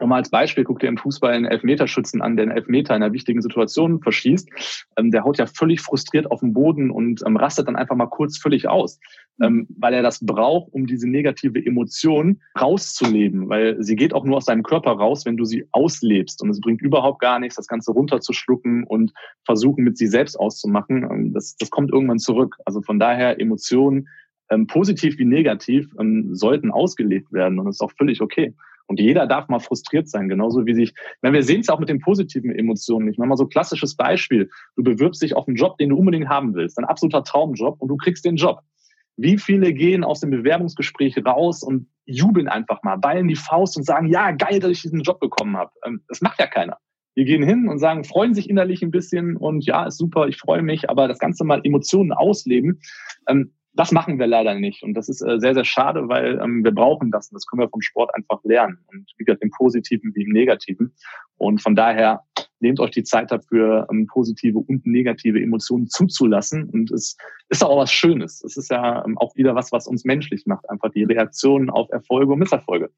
[0.03, 3.12] Nochmal als Beispiel, guck dir im Fußball einen Elfmeterschützen an, der einen Elfmeter in einer
[3.12, 4.49] wichtigen Situation verschießt.
[4.97, 8.09] Ähm, der haut ja völlig frustriert auf den Boden und ähm, rastet dann einfach mal
[8.09, 8.99] kurz völlig aus,
[9.41, 14.38] ähm, weil er das braucht, um diese negative Emotion rauszuleben, weil sie geht auch nur
[14.38, 16.43] aus deinem Körper raus, wenn du sie auslebst.
[16.43, 19.12] Und es bringt überhaupt gar nichts, das Ganze runterzuschlucken und
[19.45, 21.05] versuchen, mit sie selbst auszumachen.
[21.09, 22.57] Ähm, das, das kommt irgendwann zurück.
[22.65, 24.09] Also von daher Emotionen,
[24.51, 28.53] ähm, positiv wie negativ, ähm, sollten ausgelebt werden und das ist auch völlig okay.
[28.87, 31.88] Und jeder darf mal frustriert sein, genauso wie sich, wenn wir sehen es auch mit
[31.88, 33.09] den positiven Emotionen.
[33.09, 34.51] Ich mache mal so klassisches Beispiel.
[34.77, 37.88] Du bewirbst dich auf einen Job, den du unbedingt haben willst, ein absoluter Traumjob und
[37.88, 38.61] du kriegst den Job.
[39.16, 43.85] Wie viele gehen aus dem Bewerbungsgespräch raus und jubeln einfach mal, ballen die Faust und
[43.85, 45.71] sagen, ja, geil, dass ich diesen Job bekommen habe.
[45.85, 46.79] Ähm, das macht ja keiner.
[47.14, 50.38] Wir gehen hin und sagen, freuen sich innerlich ein bisschen und ja, ist super, ich
[50.38, 52.81] freue mich, aber das Ganze mal Emotionen ausleben,
[53.29, 54.83] ähm, das machen wir leider nicht.
[54.83, 57.31] Und das ist äh, sehr, sehr schade, weil ähm, wir brauchen das.
[57.31, 58.79] Und das können wir vom Sport einfach lernen.
[58.89, 60.95] Und wie gesagt, im Positiven wie im Negativen.
[61.39, 62.23] Und von daher
[62.61, 66.69] nehmt euch die Zeit dafür, ähm, positive und negative Emotionen zuzulassen.
[66.69, 67.17] Und es
[67.49, 68.43] ist auch was Schönes.
[68.45, 70.69] Es ist ja ähm, auch wieder was, was uns menschlich macht.
[70.69, 72.91] Einfach die Reaktionen auf Erfolge und Misserfolge.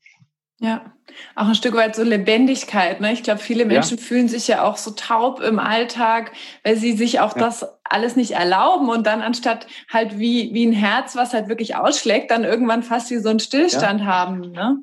[0.61, 0.93] Ja,
[1.35, 3.01] auch ein Stück weit so Lebendigkeit.
[3.01, 3.13] Ne?
[3.13, 4.03] Ich glaube, viele Menschen ja.
[4.03, 7.43] fühlen sich ja auch so taub im Alltag, weil sie sich auch ja.
[7.43, 11.77] das alles nicht erlauben und dann anstatt halt wie, wie ein Herz, was halt wirklich
[11.77, 14.07] ausschlägt, dann irgendwann fast wie so einen Stillstand ja.
[14.07, 14.53] haben.
[14.53, 14.79] Ne?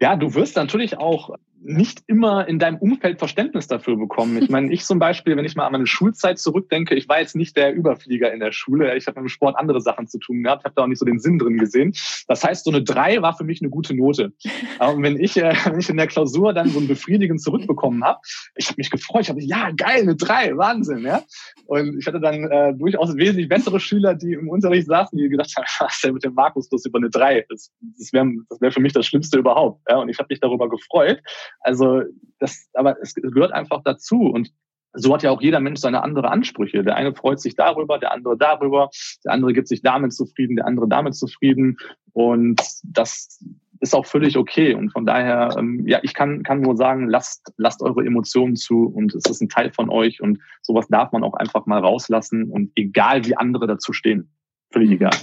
[0.00, 1.30] Ja, du wirst natürlich auch
[1.64, 4.42] nicht immer in deinem Umfeld Verständnis dafür bekommen.
[4.42, 7.36] Ich meine, ich zum Beispiel, wenn ich mal an meine Schulzeit zurückdenke, ich war jetzt
[7.36, 8.96] nicht der Überflieger in der Schule.
[8.96, 11.04] Ich habe mit dem Sport andere Sachen zu tun gehabt, habe da auch nicht so
[11.04, 11.94] den Sinn drin gesehen.
[12.26, 14.32] Das heißt, so eine drei war für mich eine gute Note.
[14.80, 18.18] Und wenn ich, äh, wenn ich in der Klausur dann so ein Befriedigen zurückbekommen habe,
[18.56, 19.22] ich habe mich gefreut.
[19.22, 21.22] Ich habe ja geil, eine drei, Wahnsinn, ja.
[21.66, 25.52] Und ich hatte dann äh, durchaus wesentlich bessere Schüler, die im Unterricht saßen, die gedacht
[25.56, 27.44] haben, was ist denn mit dem Markus bloß über eine drei?
[27.48, 29.80] Das, das wäre das wär für mich das Schlimmste überhaupt.
[29.88, 29.98] Ja.
[29.98, 31.22] Und ich habe mich darüber gefreut.
[31.60, 32.02] Also
[32.38, 34.52] das, aber es gehört einfach dazu und
[34.94, 36.84] so hat ja auch jeder Mensch seine andere Ansprüche.
[36.84, 38.90] Der eine freut sich darüber, der andere darüber,
[39.24, 41.78] der andere gibt sich damit zufrieden, der andere damit zufrieden.
[42.12, 43.42] Und das
[43.80, 44.74] ist auch völlig okay.
[44.74, 48.86] Und von daher, ähm, ja, ich kann, kann nur sagen, lasst, lasst eure Emotionen zu
[48.86, 52.50] und es ist ein Teil von euch und sowas darf man auch einfach mal rauslassen
[52.50, 54.30] und egal wie andere dazu stehen.
[54.70, 55.16] Völlig egal.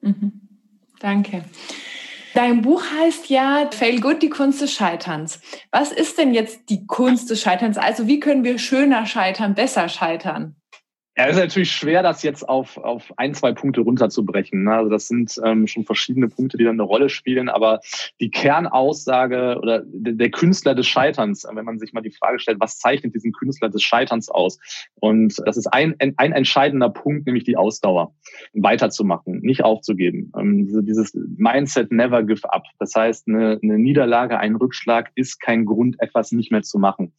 [0.00, 0.32] Mhm.
[1.00, 1.44] Danke.
[2.38, 5.40] Dein Buch heißt ja Fail Good, die Kunst des Scheiterns.
[5.72, 7.78] Was ist denn jetzt die Kunst des Scheiterns?
[7.78, 10.54] Also wie können wir schöner scheitern, besser scheitern?
[11.18, 14.62] Ja, es ist natürlich schwer, das jetzt auf, auf ein, zwei Punkte runterzubrechen.
[14.62, 14.72] Ne?
[14.72, 17.48] Also das sind ähm, schon verschiedene Punkte, die dann eine Rolle spielen.
[17.48, 17.80] Aber
[18.20, 22.78] die Kernaussage oder der Künstler des Scheiterns, wenn man sich mal die Frage stellt, was
[22.78, 24.60] zeichnet diesen Künstler des Scheiterns aus?
[25.00, 28.14] Und das ist ein, ein entscheidender Punkt, nämlich die Ausdauer.
[28.52, 30.30] Weiterzumachen, nicht aufzugeben.
[30.38, 32.62] Ähm, dieses Mindset never give up.
[32.78, 37.12] Das heißt, eine, eine Niederlage, ein Rückschlag ist kein Grund, etwas nicht mehr zu machen.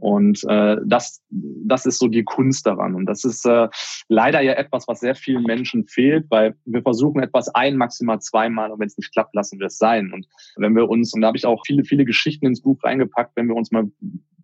[0.00, 2.94] Und äh, das, das ist so die Kunst daran.
[2.94, 3.68] Und das ist äh,
[4.08, 8.72] leider ja etwas, was sehr vielen Menschen fehlt, weil wir versuchen etwas ein, maximal zweimal
[8.72, 10.12] und wenn es nicht klappt, lassen wir es sein.
[10.12, 10.26] Und
[10.56, 13.48] wenn wir uns, und da habe ich auch viele, viele Geschichten ins Buch reingepackt, wenn
[13.48, 13.90] wir uns mal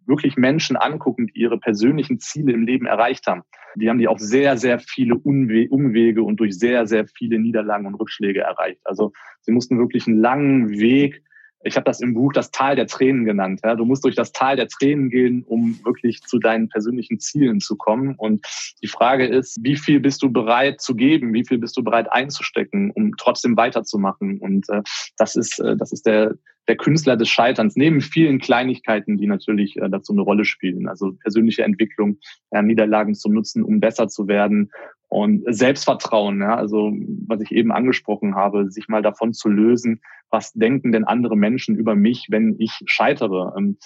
[0.06, 3.42] wirklich Menschen angucken, die ihre persönlichen Ziele im Leben erreicht haben,
[3.76, 7.86] die haben die auch sehr, sehr viele Umwe Umwege und durch sehr, sehr viele Niederlagen
[7.86, 8.80] und Rückschläge erreicht.
[8.84, 11.22] Also sie mussten wirklich einen langen Weg
[11.62, 13.60] ich habe das im Buch das Tal der Tränen genannt.
[13.64, 13.74] Ja?
[13.74, 17.76] Du musst durch das Tal der Tränen gehen, um wirklich zu deinen persönlichen Zielen zu
[17.76, 18.14] kommen.
[18.16, 18.46] Und
[18.82, 21.34] die Frage ist, wie viel bist du bereit zu geben?
[21.34, 24.38] Wie viel bist du bereit einzustecken, um trotzdem weiterzumachen?
[24.38, 24.82] Und äh,
[25.18, 26.34] das ist, äh, das ist der,
[26.66, 30.88] der Künstler des Scheiterns, neben vielen Kleinigkeiten, die natürlich äh, dazu eine Rolle spielen.
[30.88, 32.18] Also persönliche Entwicklung,
[32.52, 34.70] ja, Niederlagen zu nutzen, um besser zu werden
[35.10, 36.92] und Selbstvertrauen, ja, also
[37.26, 41.74] was ich eben angesprochen habe, sich mal davon zu lösen, was denken denn andere Menschen
[41.74, 43.76] über mich, wenn ich scheitere, ähm,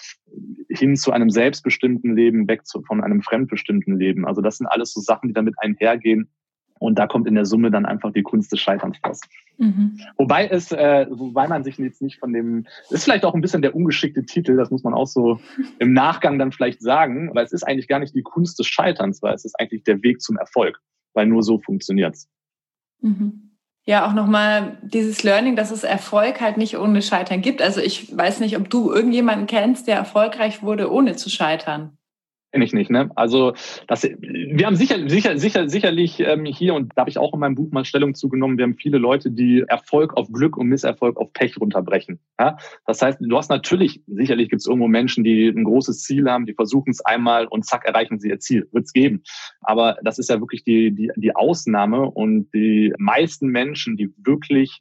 [0.68, 4.26] hin zu einem selbstbestimmten Leben, weg zu, von einem fremdbestimmten Leben.
[4.26, 6.28] Also das sind alles so Sachen, die damit einhergehen.
[6.78, 9.22] Und da kommt in der Summe dann einfach die Kunst des Scheiterns raus.
[9.56, 9.98] Mhm.
[10.18, 13.62] Wobei es, äh, wobei man sich jetzt nicht von dem, ist vielleicht auch ein bisschen
[13.62, 15.40] der ungeschickte Titel, das muss man auch so
[15.78, 19.22] im Nachgang dann vielleicht sagen, weil es ist eigentlich gar nicht die Kunst des Scheiterns,
[19.22, 20.82] weil es ist eigentlich der Weg zum Erfolg
[21.14, 22.28] weil nur so funktioniert's.
[23.00, 23.44] Mhm.
[23.86, 27.60] Ja, auch nochmal dieses Learning, dass es Erfolg halt nicht ohne Scheitern gibt.
[27.60, 31.98] Also ich weiß nicht, ob du irgendjemanden kennst, der erfolgreich wurde, ohne zu scheitern.
[32.54, 33.10] Kenne ich nicht, ne?
[33.16, 33.52] Also
[33.88, 37.40] das, wir haben sicher, sicher, sicher, sicherlich ähm, hier, und da habe ich auch in
[37.40, 41.16] meinem Buch mal Stellung zugenommen, wir haben viele Leute, die Erfolg auf Glück und Misserfolg
[41.16, 42.20] auf Pech runterbrechen.
[42.38, 42.56] Ja?
[42.86, 46.46] Das heißt, du hast natürlich, sicherlich gibt es irgendwo Menschen, die ein großes Ziel haben,
[46.46, 48.68] die versuchen es einmal und zack, erreichen sie ihr Ziel.
[48.70, 49.24] Wird es geben.
[49.62, 54.80] Aber das ist ja wirklich die, die, die Ausnahme und die meisten Menschen, die wirklich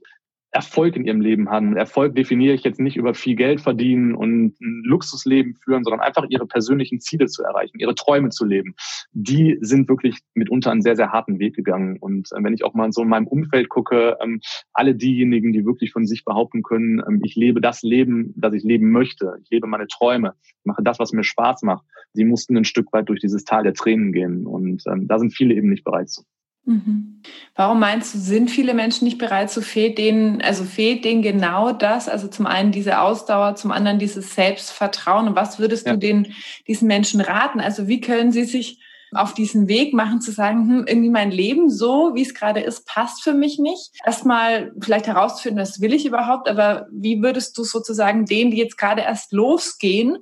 [0.54, 1.76] Erfolg in ihrem Leben haben.
[1.76, 6.26] Erfolg definiere ich jetzt nicht über viel Geld verdienen und ein Luxusleben führen, sondern einfach
[6.30, 8.76] ihre persönlichen Ziele zu erreichen, ihre Träume zu leben.
[9.14, 11.98] Die sind wirklich mitunter einen sehr, sehr harten Weg gegangen.
[12.00, 14.42] Und äh, wenn ich auch mal so in meinem Umfeld gucke, ähm,
[14.74, 18.64] alle diejenigen, die wirklich von sich behaupten können, ähm, ich lebe das Leben, das ich
[18.64, 22.66] leben möchte, ich lebe meine Träume, mache das, was mir Spaß macht, die mussten ein
[22.66, 24.46] Stück weit durch dieses Tal der Tränen gehen.
[24.46, 26.24] Und ähm, da sind viele eben nicht bereit zu.
[26.66, 27.22] Mhm.
[27.56, 31.72] Warum meinst du, sind viele Menschen nicht bereit zu fehlt denen, also fehlt denen genau
[31.72, 32.08] das?
[32.08, 35.28] Also zum einen diese Ausdauer, zum anderen dieses Selbstvertrauen.
[35.28, 35.94] Und was würdest ja.
[35.94, 36.34] du den,
[36.68, 37.60] diesen Menschen raten?
[37.60, 38.80] Also wie können sie sich
[39.16, 42.88] auf diesen Weg machen, zu sagen, hm, irgendwie mein Leben so, wie es gerade ist,
[42.88, 43.92] passt für mich nicht.
[44.06, 48.78] Erstmal vielleicht herauszufinden, was will ich überhaupt, aber wie würdest du sozusagen denen, die jetzt
[48.78, 50.18] gerade erst losgehen,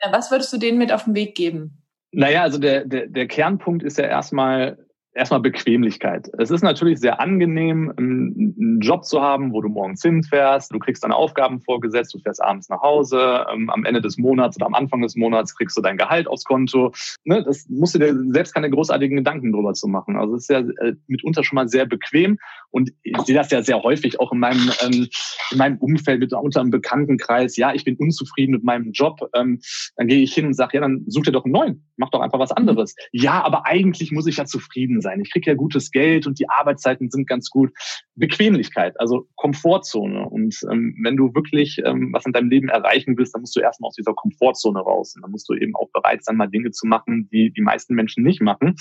[0.00, 1.82] äh, was würdest du denen mit auf den Weg geben?
[2.12, 4.85] Naja, also der, der, der Kernpunkt ist ja erstmal
[5.16, 6.30] erstmal Bequemlichkeit.
[6.38, 11.02] Es ist natürlich sehr angenehm, einen Job zu haben, wo du morgens hinfährst, du kriegst
[11.02, 14.74] deine Aufgaben vorgesetzt, du fährst abends nach Hause, ähm, am Ende des Monats oder am
[14.74, 16.92] Anfang des Monats kriegst du dein Gehalt aufs Konto.
[17.24, 20.16] Ne, das musst du dir selbst keine großartigen Gedanken drüber zu machen.
[20.16, 22.38] Also es ist ja äh, mitunter schon mal sehr bequem
[22.70, 25.08] und ich sehe das ja sehr häufig auch in meinem, ähm,
[25.50, 27.56] in meinem Umfeld, mit unter einem Bekanntenkreis.
[27.56, 29.20] Ja, ich bin unzufrieden mit meinem Job.
[29.34, 29.60] Ähm,
[29.96, 32.20] dann gehe ich hin und sage, ja, dann such dir doch einen neuen, mach doch
[32.20, 32.94] einfach was anderes.
[33.12, 35.20] Ja, aber eigentlich muss ich ja zufrieden sein sein.
[35.20, 37.70] Ich kriege ja gutes Geld und die Arbeitszeiten sind ganz gut.
[38.14, 40.28] Bequemlichkeit, also Komfortzone.
[40.28, 43.60] Und ähm, wenn du wirklich ähm, was in deinem Leben erreichen willst, dann musst du
[43.60, 45.14] erstmal aus dieser Komfortzone raus.
[45.14, 47.94] Und dann musst du eben auch bereit sein, mal Dinge zu machen, die die meisten
[47.94, 48.70] Menschen nicht machen.
[48.70, 48.78] Und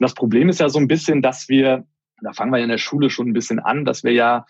[0.00, 1.86] das Problem ist ja so ein bisschen, dass wir
[2.22, 4.46] da fangen wir ja in der Schule schon ein bisschen an, dass wir ja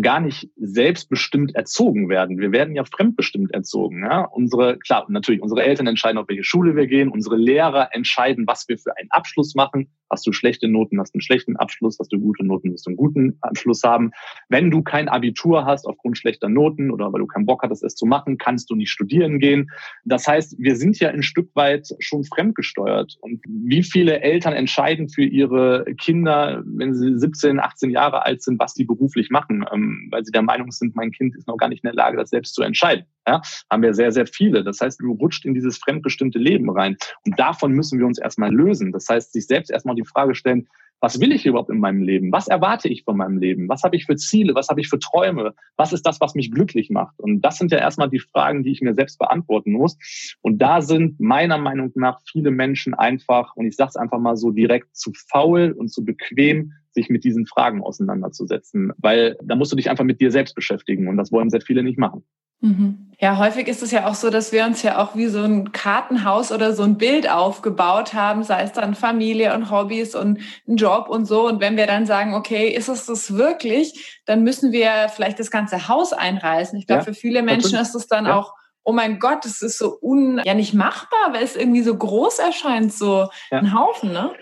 [0.00, 2.38] gar nicht selbstbestimmt erzogen werden.
[2.38, 4.02] Wir werden ja fremdbestimmt erzogen.
[4.02, 4.24] Ja?
[4.24, 7.08] Unsere, klar, natürlich, unsere Eltern entscheiden, auf welche Schule wir gehen.
[7.08, 9.88] Unsere Lehrer entscheiden, was wir für einen Abschluss machen.
[10.10, 11.98] Hast du schlechte Noten, hast du einen schlechten Abschluss.
[11.98, 14.10] Hast du gute Noten, wirst du einen guten Abschluss haben.
[14.48, 17.94] Wenn du kein Abitur hast aufgrund schlechter Noten oder weil du keinen Bock hattest, es
[17.94, 19.70] zu machen, kannst du nicht studieren gehen.
[20.04, 23.16] Das heißt, wir sind ja ein Stück weit schon fremdgesteuert.
[23.20, 28.58] Und wie viele Eltern entscheiden für ihre Kinder, wenn sie 17, 18 Jahre alt sind,
[28.58, 29.64] was die beruflich machen?
[29.78, 32.16] Ähm, weil sie der Meinung sind, mein Kind ist noch gar nicht in der Lage,
[32.16, 33.04] das selbst zu entscheiden.
[33.26, 34.64] Ja, haben wir sehr, sehr viele.
[34.64, 36.96] Das heißt, du rutscht in dieses fremdbestimmte Leben rein.
[37.26, 38.92] Und davon müssen wir uns erstmal lösen.
[38.92, 40.66] Das heißt, sich selbst erstmal die Frage stellen,
[41.00, 42.32] was will ich überhaupt in meinem Leben?
[42.32, 43.68] Was erwarte ich von meinem Leben?
[43.68, 44.54] Was habe ich für Ziele?
[44.54, 45.54] Was habe ich für Träume?
[45.76, 47.20] Was ist das, was mich glücklich macht?
[47.20, 49.96] Und das sind ja erstmal die Fragen, die ich mir selbst beantworten muss.
[50.40, 54.36] Und da sind meiner Meinung nach viele Menschen einfach, und ich sage es einfach mal
[54.36, 58.92] so direkt, zu faul und zu bequem, sich mit diesen Fragen auseinanderzusetzen.
[58.98, 61.08] Weil da musst du dich einfach mit dir selbst beschäftigen.
[61.08, 62.24] Und das wollen sehr viele nicht machen.
[62.60, 63.12] Mhm.
[63.20, 65.70] Ja, häufig ist es ja auch so, dass wir uns ja auch wie so ein
[65.70, 70.76] Kartenhaus oder so ein Bild aufgebaut haben, sei es dann Familie und Hobbys und ein
[70.76, 71.46] Job und so.
[71.46, 75.50] Und wenn wir dann sagen, okay, ist es das wirklich, dann müssen wir vielleicht das
[75.50, 76.78] ganze Haus einreißen.
[76.78, 78.36] Ich glaube, ja, für viele Menschen ist es dann ja.
[78.36, 81.94] auch oh mein Gott, es ist so un, ja nicht machbar, weil es irgendwie so
[81.94, 83.58] groß erscheint, so ja.
[83.58, 84.32] ein Haufen, ne?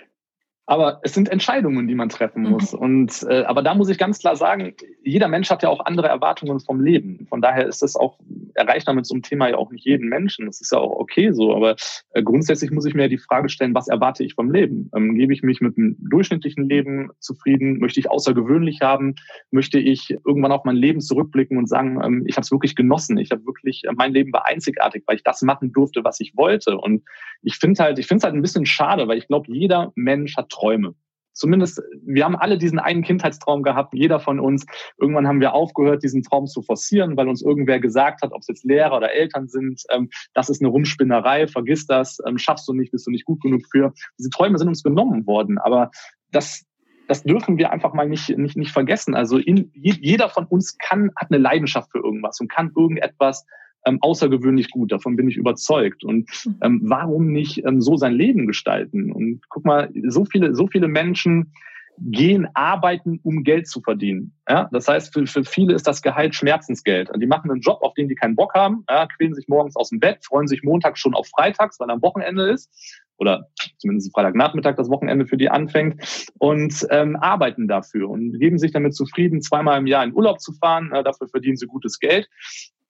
[0.69, 2.51] Aber es sind Entscheidungen, die man treffen mhm.
[2.51, 2.73] muss.
[2.73, 2.79] Mhm.
[2.79, 6.09] Und äh, aber da muss ich ganz klar sagen, jeder Mensch hat ja auch andere
[6.09, 7.27] Erwartungen vom Leben.
[7.29, 8.19] Von daher ist das auch
[8.55, 10.47] erreicht damit so einem Thema ja auch nicht jeden Menschen.
[10.47, 11.55] Das ist ja auch okay so.
[11.55, 11.77] Aber
[12.11, 14.91] äh, grundsätzlich muss ich mir die Frage stellen, was erwarte ich vom Leben?
[14.97, 17.79] Ähm, gebe ich mich mit einem durchschnittlichen Leben zufrieden?
[17.79, 19.15] Möchte ich außergewöhnlich haben?
[19.53, 23.19] Möchte ich irgendwann auf mein Leben zurückblicken und sagen, ähm, ich habe es wirklich genossen.
[23.19, 26.37] Ich habe wirklich, äh, mein Leben war einzigartig, weil ich das machen durfte, was ich
[26.37, 26.77] wollte.
[26.77, 27.05] Und
[27.43, 30.37] ich finde halt, ich finde es halt ein bisschen schade, weil ich glaube, jeder Mensch
[30.37, 30.95] hat Träume.
[31.37, 34.65] Zumindest, wir haben alle diesen einen Kindheitstraum gehabt, jeder von uns.
[34.99, 38.49] Irgendwann haben wir aufgehört, diesen Traum zu forcieren, weil uns irgendwer gesagt hat, ob es
[38.49, 42.73] jetzt Lehrer oder Eltern sind, ähm, das ist eine Rumspinnerei, vergiss das, ähm, schaffst du
[42.73, 43.93] nicht, bist du nicht gut genug für.
[44.19, 45.91] Diese Träume sind uns genommen worden, aber
[46.33, 46.65] das,
[47.07, 49.15] das dürfen wir einfach mal nicht, nicht, nicht vergessen.
[49.15, 53.45] Also in, jeder von uns kann, hat eine Leidenschaft für irgendwas und kann irgendetwas
[53.87, 54.93] ähm, außergewöhnlich gut.
[54.93, 56.05] Davon bin ich überzeugt.
[56.05, 56.57] Und mhm.
[56.63, 59.13] ähm, warum nicht ähm, so sein Leben gestalten?
[59.13, 61.53] Und guck mal, so viele, so viele Menschen
[61.99, 64.35] gehen arbeiten, um Geld zu verdienen.
[64.49, 67.11] Ja, das heißt, für, für viele ist das Gehalt Schmerzensgeld.
[67.11, 69.77] Und die machen einen Job, auf den die keinen Bock haben, ja, quälen sich morgens
[69.77, 72.71] aus dem Bett, freuen sich montags schon auf Freitags, weil am Wochenende ist
[73.19, 78.73] oder zumindest Freitagnachmittag das Wochenende für die anfängt und ähm, arbeiten dafür und geben sich
[78.73, 80.93] damit zufrieden, zweimal im Jahr in Urlaub zu fahren.
[80.93, 82.29] Äh, dafür verdienen sie gutes Geld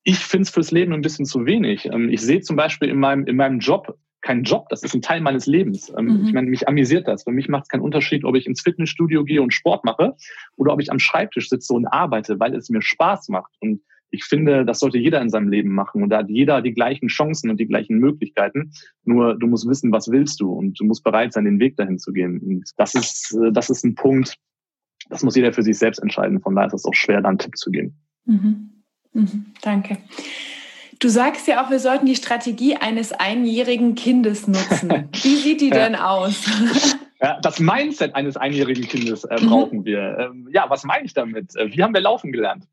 [0.09, 1.87] ich finde es fürs Leben ein bisschen zu wenig.
[1.87, 5.03] Ähm, ich sehe zum Beispiel in meinem, in meinem Job keinen Job, das ist ein
[5.03, 5.93] Teil meines Lebens.
[5.99, 6.27] Ähm, mhm.
[6.27, 7.25] Ich meine, mich amüsiert das.
[7.25, 10.15] Für mich macht es keinen Unterschied, ob ich ins Fitnessstudio gehe und Sport mache
[10.57, 13.53] oder ob ich am Schreibtisch sitze und arbeite, weil es mir Spaß macht.
[13.61, 16.05] Und ich finde, das sollte jeder in seinem Leben machen.
[16.05, 18.73] Und da hat jeder die gleichen Chancen und die gleichen Möglichkeiten.
[19.05, 21.99] Nur du musst wissen, was willst du und du musst bereit sein, den Weg dahin
[21.99, 22.41] zu gehen.
[22.41, 24.37] Und das ist, äh, das ist ein Punkt,
[25.09, 26.41] das muss jeder für sich selbst entscheiden.
[26.41, 27.97] Von daher ist es auch schwer, da einen Tipp zu geben.
[28.25, 28.76] Mhm.
[29.17, 29.99] Mhm, danke.
[30.99, 35.09] Du sagst ja auch, wir sollten die Strategie eines einjährigen Kindes nutzen.
[35.23, 36.45] Wie sieht die denn aus?
[37.19, 39.49] Ja, das Mindset eines einjährigen Kindes äh, mhm.
[39.49, 39.85] brauchen mhm.
[39.87, 40.19] wir.
[40.19, 41.57] Ähm, ja, was meine ich damit?
[41.57, 42.65] Äh, wie haben wir laufen gelernt?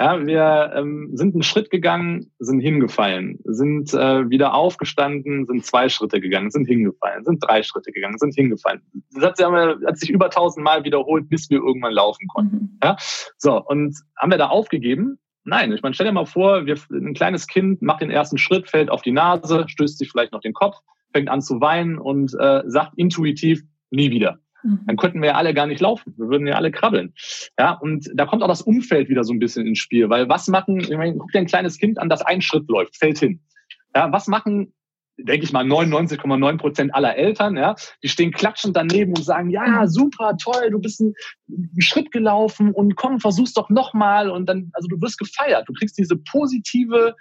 [0.00, 5.88] Ja, wir ähm, sind einen Schritt gegangen, sind hingefallen, sind äh, wieder aufgestanden, sind zwei
[5.88, 8.82] Schritte gegangen, sind hingefallen, sind drei Schritte gegangen, sind hingefallen.
[9.12, 12.56] Das hat, hat sich über tausend Mal wiederholt, bis wir irgendwann laufen konnten.
[12.56, 12.78] Mhm.
[12.82, 12.96] Ja?
[13.38, 15.20] So, und haben wir da aufgegeben?
[15.44, 18.68] Nein, ich meine, stell dir mal vor, wir, ein kleines Kind macht den ersten Schritt,
[18.68, 20.76] fällt auf die Nase, stößt sich vielleicht noch den Kopf,
[21.12, 24.38] fängt an zu weinen und äh, sagt intuitiv, nie wieder.
[24.62, 24.80] Mhm.
[24.86, 26.14] Dann könnten wir ja alle gar nicht laufen.
[26.16, 27.14] Wir würden ja alle krabbeln.
[27.58, 30.48] Ja, und da kommt auch das Umfeld wieder so ein bisschen ins Spiel, weil was
[30.48, 33.40] machen, ich meine, guck dir ein kleines Kind an, das einen Schritt läuft, fällt hin.
[33.94, 34.73] Ja, was machen
[35.16, 39.82] denke ich mal, 99,9 Prozent aller Eltern, ja, die stehen klatschend daneben und sagen, ja,
[39.82, 39.88] mhm.
[39.88, 41.14] super, toll, du bist einen,
[41.78, 45.98] Schritt gelaufen und komm, versuch's doch nochmal und dann, also du wirst gefeiert, du kriegst
[45.98, 47.14] diese positive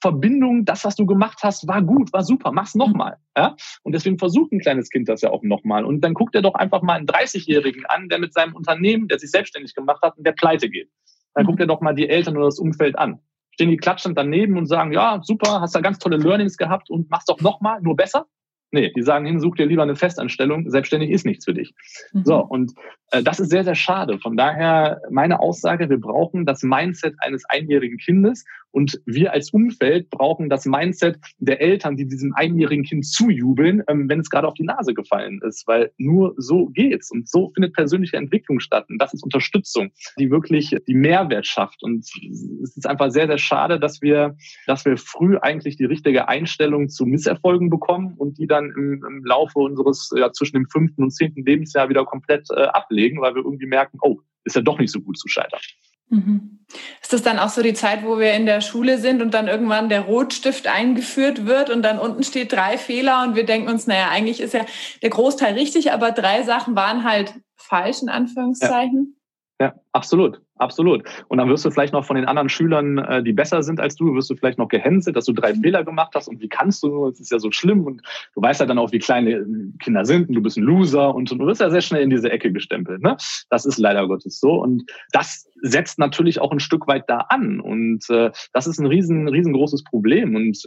[0.00, 2.80] Verbindung, das, was du gemacht hast, war gut, war super, mach's mhm.
[2.80, 3.16] nochmal.
[3.36, 3.56] Ja?
[3.82, 5.84] Und deswegen versucht ein kleines Kind das ja auch nochmal.
[5.84, 9.18] Und dann guckt er doch einfach mal einen 30-Jährigen an, der mit seinem Unternehmen, der
[9.18, 10.90] sich selbstständig gemacht hat und der pleite geht.
[11.34, 13.20] Dann guckt er doch mal die Eltern oder das Umfeld an.
[13.58, 17.10] Stehen die klatschend daneben und sagen, ja, super, hast da ganz tolle Learnings gehabt und
[17.10, 18.26] mach's doch nochmal, nur besser.
[18.70, 21.74] Nee, die sagen hin, such dir lieber eine Festanstellung, selbstständig ist nichts für dich.
[22.12, 22.22] Mhm.
[22.24, 22.72] So, und
[23.10, 24.20] äh, das ist sehr, sehr schade.
[24.20, 30.10] Von daher meine Aussage, wir brauchen das Mindset eines einjährigen Kindes und wir als Umfeld
[30.10, 34.54] brauchen das Mindset der Eltern, die diesem einjährigen Kind zujubeln, ähm, wenn es gerade auf
[34.54, 38.86] die Nase gefallen ist, weil nur so geht's und so findet persönliche Entwicklung statt.
[38.88, 41.82] Und das ist Unterstützung, die wirklich die Mehrwert schafft.
[41.82, 46.28] Und es ist einfach sehr, sehr schade, dass wir, dass wir früh eigentlich die richtige
[46.28, 51.02] Einstellung zu Misserfolgen bekommen und die dann im, im Laufe unseres ja, zwischen dem fünften
[51.02, 54.78] und zehnten Lebensjahr wieder komplett äh, ablegen, weil wir irgendwie merken, oh, ist ja doch
[54.78, 55.60] nicht so gut zu scheitern.
[56.08, 56.58] Mhm.
[57.00, 59.48] Ist das dann auch so die Zeit, wo wir in der Schule sind und dann
[59.48, 63.86] irgendwann der Rotstift eingeführt wird und dann unten steht drei Fehler und wir denken uns,
[63.86, 64.66] naja, eigentlich ist ja
[65.02, 69.18] der Großteil richtig, aber drei Sachen waren halt falsch in Anführungszeichen?
[69.60, 71.04] Ja, absolut, absolut.
[71.28, 73.96] Und dann wirst du vielleicht noch von den anderen Schülern, äh, die besser sind als
[73.96, 75.62] du, wirst du vielleicht noch gehänselt, dass du drei mhm.
[75.62, 78.02] Fehler gemacht hast und wie kannst du nur, es ist ja so schlimm und
[78.34, 79.46] du weißt ja dann auch, wie kleine
[79.80, 82.10] Kinder sind und du bist ein Loser und, und du wirst ja sehr schnell in
[82.10, 83.02] diese Ecke gestempelt.
[83.02, 83.16] Ne?
[83.50, 87.60] Das ist leider Gottes so und das setzt natürlich auch ein Stück weit da an
[87.60, 90.62] und äh, das ist ein riesen, riesengroßes Problem und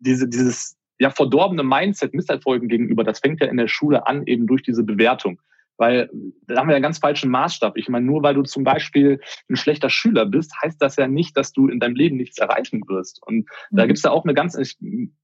[0.00, 4.46] diese, dieses ja verdorbene Mindset Misserfolgen gegenüber, das fängt ja in der Schule an eben
[4.46, 5.40] durch diese Bewertung.
[5.78, 6.10] Weil
[6.46, 7.76] da haben wir ja einen ganz falschen Maßstab.
[7.76, 11.36] Ich meine, nur weil du zum Beispiel ein schlechter Schüler bist, heißt das ja nicht,
[11.36, 13.20] dass du in deinem Leben nichts erreichen wirst.
[13.26, 13.76] Und mhm.
[13.76, 14.76] da gibt's ja auch eine ganz, ich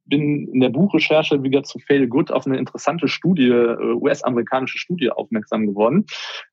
[0.05, 5.11] bin in der Buchrecherche wieder zu Fail Good auf eine interessante Studie, äh, US-amerikanische Studie
[5.11, 6.05] aufmerksam geworden.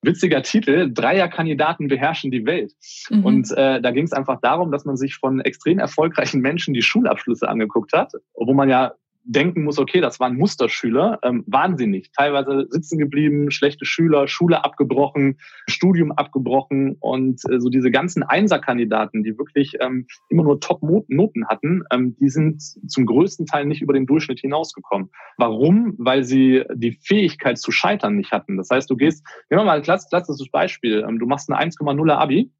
[0.01, 2.73] Witziger Titel, Dreierkandidaten beherrschen die Welt.
[3.09, 3.25] Mhm.
[3.25, 6.81] Und äh, da ging es einfach darum, dass man sich von extrem erfolgreichen Menschen die
[6.81, 11.45] Schulabschlüsse angeguckt hat, wo man ja denken muss, okay, das waren Musterschüler, ähm,
[11.89, 12.13] nicht.
[12.15, 19.23] Teilweise sitzen geblieben, schlechte Schüler, Schule abgebrochen, Studium abgebrochen und äh, so diese ganzen Einserkandidaten,
[19.23, 23.93] die wirklich ähm, immer nur Top-Noten hatten, ähm, die sind zum größten Teil nicht über
[23.93, 25.09] den Durchschnitt hinausgekommen.
[25.37, 25.93] Warum?
[25.97, 28.57] Weil sie die Fähigkeit zu scheitern nicht hatten.
[28.57, 32.13] Das heißt, du gehst, nehmen wir mal ein klassisches Beispiel, ähm, du machst eine 1,0er
[32.13, 32.51] Abi,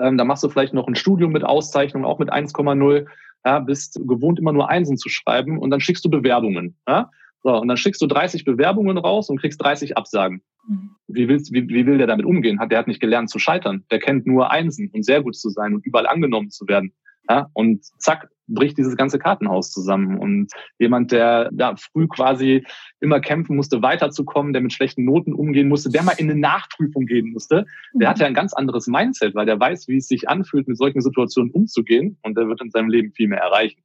[0.00, 3.06] ähm, da machst du vielleicht noch ein Studium mit Auszeichnung, auch mit 1,0
[3.44, 6.76] ja, bist gewohnt, immer nur Einsen zu schreiben und dann schickst du Bewerbungen.
[6.86, 7.10] Ja?
[7.42, 10.42] So, und dann schickst du 30 Bewerbungen raus und kriegst 30 Absagen.
[10.66, 10.90] Mhm.
[11.06, 12.58] Wie, willst, wie, wie will der damit umgehen?
[12.58, 13.84] Hat, der hat nicht gelernt zu scheitern.
[13.90, 16.92] Der kennt nur Einsen und sehr gut zu sein und überall angenommen zu werden.
[17.28, 17.50] Ja?
[17.52, 20.18] Und zack, bricht dieses ganze Kartenhaus zusammen.
[20.18, 22.64] Und jemand, der da früh quasi
[23.00, 27.06] immer kämpfen musste, weiterzukommen, der mit schlechten Noten umgehen musste, der mal in eine Nachprüfung
[27.06, 28.10] gehen musste, der mhm.
[28.10, 31.02] hat ja ein ganz anderes Mindset, weil der weiß, wie es sich anfühlt, mit solchen
[31.02, 33.82] Situationen umzugehen und der wird in seinem Leben viel mehr erreichen.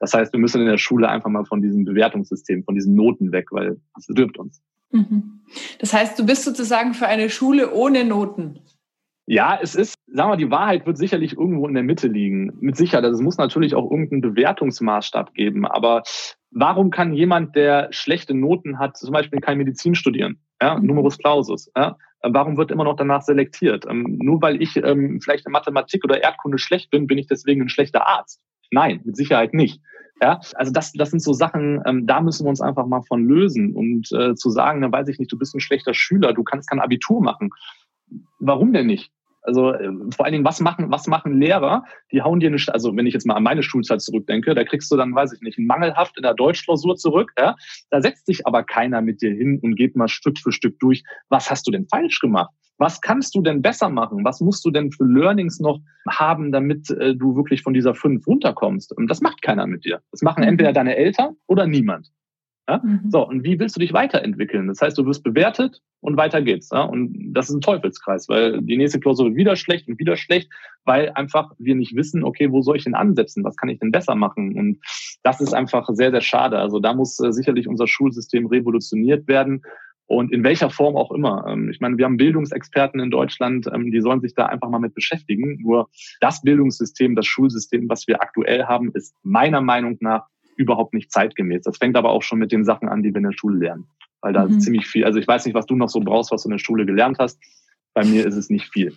[0.00, 3.32] Das heißt, wir müssen in der Schule einfach mal von diesem Bewertungssystem, von diesen Noten
[3.32, 4.62] weg, weil es stirbt uns.
[4.90, 5.40] Mhm.
[5.78, 8.60] Das heißt, du bist sozusagen für eine Schule ohne Noten.
[9.26, 12.52] Ja, es ist, sagen wir, die Wahrheit wird sicherlich irgendwo in der Mitte liegen.
[12.60, 13.04] Mit Sicherheit.
[13.04, 15.66] Also es muss natürlich auch irgendeinen Bewertungsmaßstab geben.
[15.66, 16.02] Aber
[16.50, 20.40] warum kann jemand, der schlechte Noten hat, zum Beispiel kein Medizin studieren?
[20.60, 20.86] Ja, mhm.
[20.86, 21.70] Numerus Clausus.
[21.76, 21.96] Ja?
[22.22, 23.84] Warum wird immer noch danach selektiert?
[23.88, 27.62] Ähm, nur weil ich ähm, vielleicht in Mathematik oder Erdkunde schlecht bin, bin ich deswegen
[27.62, 28.40] ein schlechter Arzt?
[28.70, 29.80] Nein, mit Sicherheit nicht.
[30.22, 33.22] Ja, also das, das sind so Sachen, ähm, da müssen wir uns einfach mal von
[33.26, 36.42] lösen und äh, zu sagen, dann weiß ich nicht, du bist ein schlechter Schüler, du
[36.42, 37.50] kannst kein Abitur machen.
[38.38, 39.12] Warum denn nicht?
[39.46, 41.84] Also äh, vor allen Dingen, was machen, was machen Lehrer?
[42.12, 44.90] Die hauen dir eine, also wenn ich jetzt mal an meine Schulzeit zurückdenke, da kriegst
[44.90, 47.32] du dann, weiß ich nicht, mangelhaft in der Deutschklausur zurück.
[47.38, 47.56] Ja?
[47.90, 51.02] Da setzt sich aber keiner mit dir hin und geht mal Stück für Stück durch.
[51.28, 52.50] Was hast du denn falsch gemacht?
[52.78, 54.24] Was kannst du denn besser machen?
[54.24, 58.26] Was musst du denn für Learnings noch haben, damit äh, du wirklich von dieser fünf
[58.26, 58.92] runterkommst?
[58.96, 60.00] Und das macht keiner mit dir.
[60.10, 60.50] Das machen mhm.
[60.50, 62.10] entweder deine Eltern oder niemand.
[62.68, 62.80] Ja?
[62.82, 63.00] Mhm.
[63.08, 64.66] So, und wie willst du dich weiterentwickeln?
[64.68, 66.70] Das heißt, du wirst bewertet und weiter geht's.
[66.72, 66.82] Ja?
[66.82, 70.50] Und das ist ein Teufelskreis, weil die nächste Klausur wird wieder schlecht und wieder schlecht,
[70.84, 73.44] weil einfach wir nicht wissen, okay, wo soll ich denn ansetzen?
[73.44, 74.56] Was kann ich denn besser machen?
[74.58, 74.78] Und
[75.22, 76.58] das ist einfach sehr, sehr schade.
[76.58, 79.62] Also da muss äh, sicherlich unser Schulsystem revolutioniert werden.
[80.08, 81.46] Und in welcher Form auch immer.
[81.48, 84.78] Ähm, ich meine, wir haben Bildungsexperten in Deutschland, ähm, die sollen sich da einfach mal
[84.78, 85.58] mit beschäftigen.
[85.60, 85.88] Nur
[86.20, 90.26] das Bildungssystem, das Schulsystem, was wir aktuell haben, ist meiner Meinung nach
[90.56, 91.62] überhaupt nicht zeitgemäß.
[91.62, 93.86] Das fängt aber auch schon mit den Sachen an, die wir in der Schule lernen.
[94.20, 94.60] Weil da mhm.
[94.60, 96.58] ziemlich viel, also ich weiß nicht, was du noch so brauchst, was du in der
[96.58, 97.38] Schule gelernt hast.
[97.94, 98.94] Bei mir ist es nicht viel.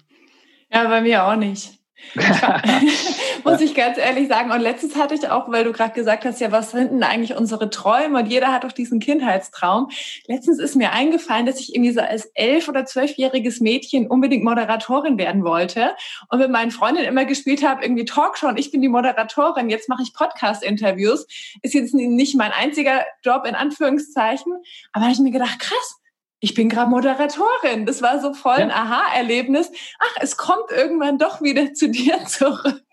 [0.71, 1.78] Ja, bei mir auch nicht.
[3.43, 4.51] Muss ich ganz ehrlich sagen.
[4.51, 7.35] Und letztens hatte ich auch, weil du gerade gesagt hast, ja, was sind denn eigentlich
[7.35, 8.19] unsere Träume?
[8.19, 9.89] Und jeder hat doch diesen Kindheitstraum.
[10.27, 15.17] Letztens ist mir eingefallen, dass ich irgendwie so als elf- oder zwölfjähriges Mädchen unbedingt Moderatorin
[15.17, 15.91] werden wollte
[16.29, 19.69] und mit meinen Freundinnen immer gespielt habe, irgendwie Talkshow und ich bin die Moderatorin.
[19.69, 21.27] Jetzt mache ich Podcast-Interviews.
[21.61, 24.53] Ist jetzt nicht mein einziger Job in Anführungszeichen.
[24.93, 25.98] Aber da habe ich mir gedacht, krass,
[26.39, 27.85] ich bin gerade Moderatorin.
[27.85, 28.75] Das war so voll ein ja.
[28.75, 29.71] Aha-Erlebnis.
[29.99, 32.83] Ach, es kommt irgendwann doch wieder zu dir zurück.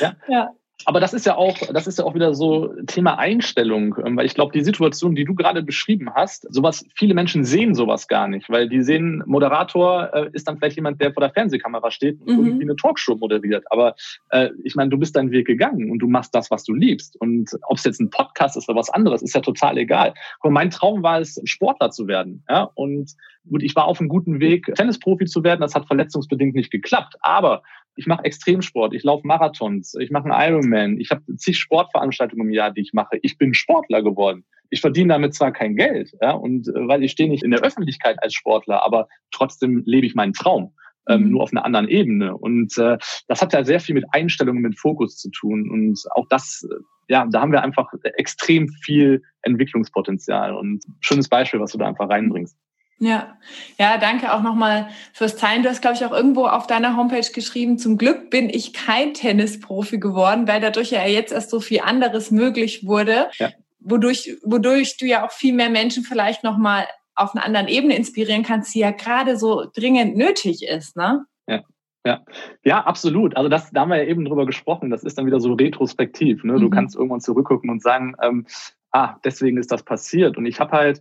[0.00, 0.16] Ja.
[0.28, 0.50] ja.
[0.86, 4.26] Aber das ist ja auch, das ist ja auch wieder so Thema Einstellung, ähm, weil
[4.26, 8.28] ich glaube, die Situation, die du gerade beschrieben hast, sowas, viele Menschen sehen sowas gar
[8.28, 12.20] nicht, weil die sehen, Moderator äh, ist dann vielleicht jemand, der vor der Fernsehkamera steht
[12.20, 12.46] und mhm.
[12.46, 13.64] irgendwie eine Talkshow moderiert.
[13.70, 13.94] Aber
[14.30, 17.18] äh, ich meine, du bist deinen Weg gegangen und du machst das, was du liebst.
[17.20, 20.12] Und ob es jetzt ein Podcast ist oder was anderes, ist ja total egal.
[20.42, 22.42] Und mein Traum war es, Sportler zu werden.
[22.48, 22.70] Ja?
[22.74, 23.12] Und
[23.48, 25.60] gut, ich war auf einem guten Weg, Tennisprofi zu werden.
[25.60, 27.14] Das hat verletzungsbedingt nicht geklappt.
[27.20, 27.62] Aber
[27.96, 32.52] ich mache Extremsport, ich laufe Marathons, ich mache einen Ironman, ich habe zig Sportveranstaltungen im
[32.52, 33.18] Jahr, die ich mache.
[33.22, 34.44] Ich bin Sportler geworden.
[34.70, 37.60] Ich verdiene damit zwar kein Geld, ja, und äh, weil ich stehe nicht in der
[37.60, 40.74] Öffentlichkeit als Sportler, aber trotzdem lebe ich meinen Traum.
[41.06, 41.30] Ähm, mhm.
[41.32, 42.34] nur auf einer anderen Ebene.
[42.34, 42.96] Und äh,
[43.28, 45.70] das hat ja sehr viel mit Einstellungen, mit Fokus zu tun.
[45.70, 46.76] Und auch das, äh,
[47.08, 50.54] ja, da haben wir einfach extrem viel Entwicklungspotenzial.
[50.56, 52.56] Und schönes Beispiel, was du da einfach reinbringst.
[52.98, 53.36] Ja,
[53.78, 55.62] ja, danke auch nochmal fürs Teilen.
[55.62, 59.14] Du hast, glaube ich, auch irgendwo auf deiner Homepage geschrieben, zum Glück bin ich kein
[59.14, 63.50] Tennisprofi geworden, weil dadurch ja jetzt erst so viel anderes möglich wurde, ja.
[63.80, 66.86] wodurch, wodurch du ja auch viel mehr Menschen vielleicht nochmal
[67.16, 71.24] auf einer anderen Ebene inspirieren kannst, die ja gerade so dringend nötig ist, ne?
[71.46, 71.62] Ja.
[72.06, 72.22] Ja,
[72.64, 73.34] ja, absolut.
[73.34, 74.90] Also das, da haben wir ja eben drüber gesprochen.
[74.90, 76.44] Das ist dann wieder so retrospektiv.
[76.44, 76.58] Ne?
[76.58, 76.70] Du mhm.
[76.70, 78.46] kannst irgendwann zurückgucken und sagen, ähm,
[78.90, 80.36] ah, deswegen ist das passiert.
[80.36, 81.00] Und ich habe halt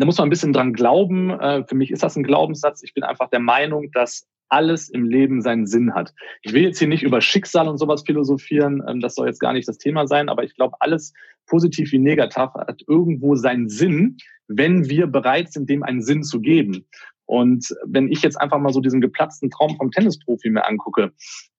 [0.00, 1.30] da muss man ein bisschen dran glauben.
[1.30, 2.82] Äh, für mich ist das ein Glaubenssatz.
[2.82, 6.14] Ich bin einfach der Meinung, dass alles im Leben seinen Sinn hat.
[6.42, 9.52] Ich will jetzt hier nicht über Schicksal und sowas philosophieren, ähm, das soll jetzt gar
[9.52, 11.12] nicht das Thema sein, aber ich glaube, alles
[11.46, 14.16] positiv wie negativ hat irgendwo seinen Sinn,
[14.48, 16.86] wenn wir bereit sind, dem einen Sinn zu geben.
[17.26, 21.12] Und wenn ich jetzt einfach mal so diesen geplatzten Traum vom Tennisprofi mir angucke,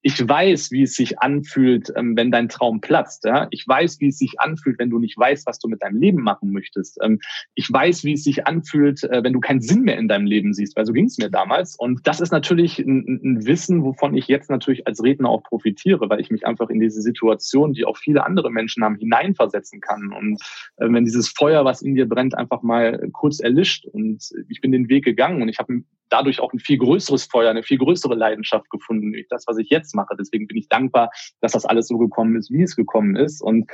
[0.08, 3.28] ich weiß, wie es sich anfühlt, ähm, wenn dein Traum platzt.
[3.50, 6.22] Ich weiß, wie es sich anfühlt, wenn du nicht weißt, was du mit deinem Leben
[6.22, 7.00] machen möchtest.
[7.02, 7.20] Ähm,
[7.56, 10.54] ich weiß, wie es sich anfühlt, äh, wenn du keinen Sinn mehr in deinem Leben
[10.54, 11.76] siehst, weil so ging es mir damals.
[11.76, 16.08] Und das ist natürlich ein, ein, Wissen, wovon ich jetzt natürlich als Redner auch profitiere,
[16.08, 20.14] weil ich mich einfach in diese Situation, die auch viele andere Menschen haben, hineinversetzen kann.
[20.14, 20.40] Und
[20.78, 23.88] äh, wenn dieses Feuer, was in dir brennt, einfach mal kurz erlischt.
[23.88, 27.50] Und ich bin den Weg gegangen und ich habe dadurch auch ein viel größeres Feuer,
[27.50, 30.16] eine viel größere Leidenschaft gefunden, nämlich das, was ich jetzt mache.
[30.18, 31.10] Deswegen bin ich dankbar,
[31.42, 33.42] dass das alles so gekommen ist, wie es gekommen ist.
[33.42, 33.70] Und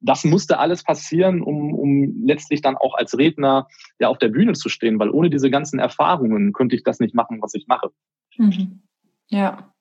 [0.00, 3.66] das musste alles passieren, um, um letztlich dann auch als Redner
[3.98, 7.14] ja auf der Bühne zu stehen, weil ohne diese ganzen Erfahrungen könnte ich das nicht
[7.14, 7.90] machen, was ich mache.
[8.36, 8.82] Mhm.
[9.28, 9.72] Ja.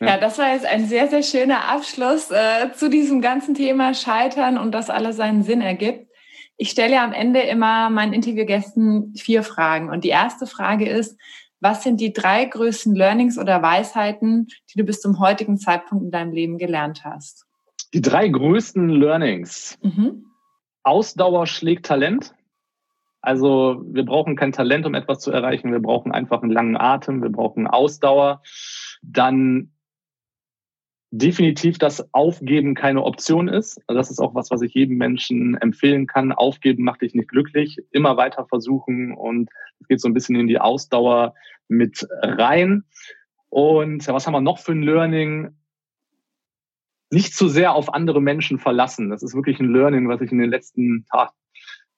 [0.00, 0.06] Ja.
[0.06, 0.18] ja.
[0.18, 4.72] das war jetzt ein sehr, sehr schöner Abschluss äh, zu diesem ganzen Thema Scheitern und
[4.72, 6.11] dass alles seinen Sinn ergibt.
[6.62, 9.90] Ich stelle am Ende immer meinen Interviewgästen vier Fragen.
[9.90, 11.18] Und die erste Frage ist,
[11.58, 16.12] was sind die drei größten Learnings oder Weisheiten, die du bis zum heutigen Zeitpunkt in
[16.12, 17.46] deinem Leben gelernt hast?
[17.92, 19.76] Die drei größten Learnings.
[19.82, 20.26] Mhm.
[20.84, 22.32] Ausdauer schlägt Talent.
[23.22, 25.72] Also wir brauchen kein Talent, um etwas zu erreichen.
[25.72, 27.24] Wir brauchen einfach einen langen Atem.
[27.24, 28.40] Wir brauchen Ausdauer.
[29.02, 29.72] Dann
[31.12, 33.78] definitiv, dass Aufgeben keine Option ist.
[33.86, 36.32] Also das ist auch was, was ich jedem Menschen empfehlen kann.
[36.32, 37.78] Aufgeben macht dich nicht glücklich.
[37.92, 39.50] Immer weiter versuchen und
[39.80, 41.34] es geht so ein bisschen in die Ausdauer
[41.68, 42.84] mit rein.
[43.50, 45.54] Und was haben wir noch für ein Learning?
[47.10, 49.10] Nicht zu sehr auf andere Menschen verlassen.
[49.10, 51.32] Das ist wirklich ein Learning, was ich in den letzten Tag,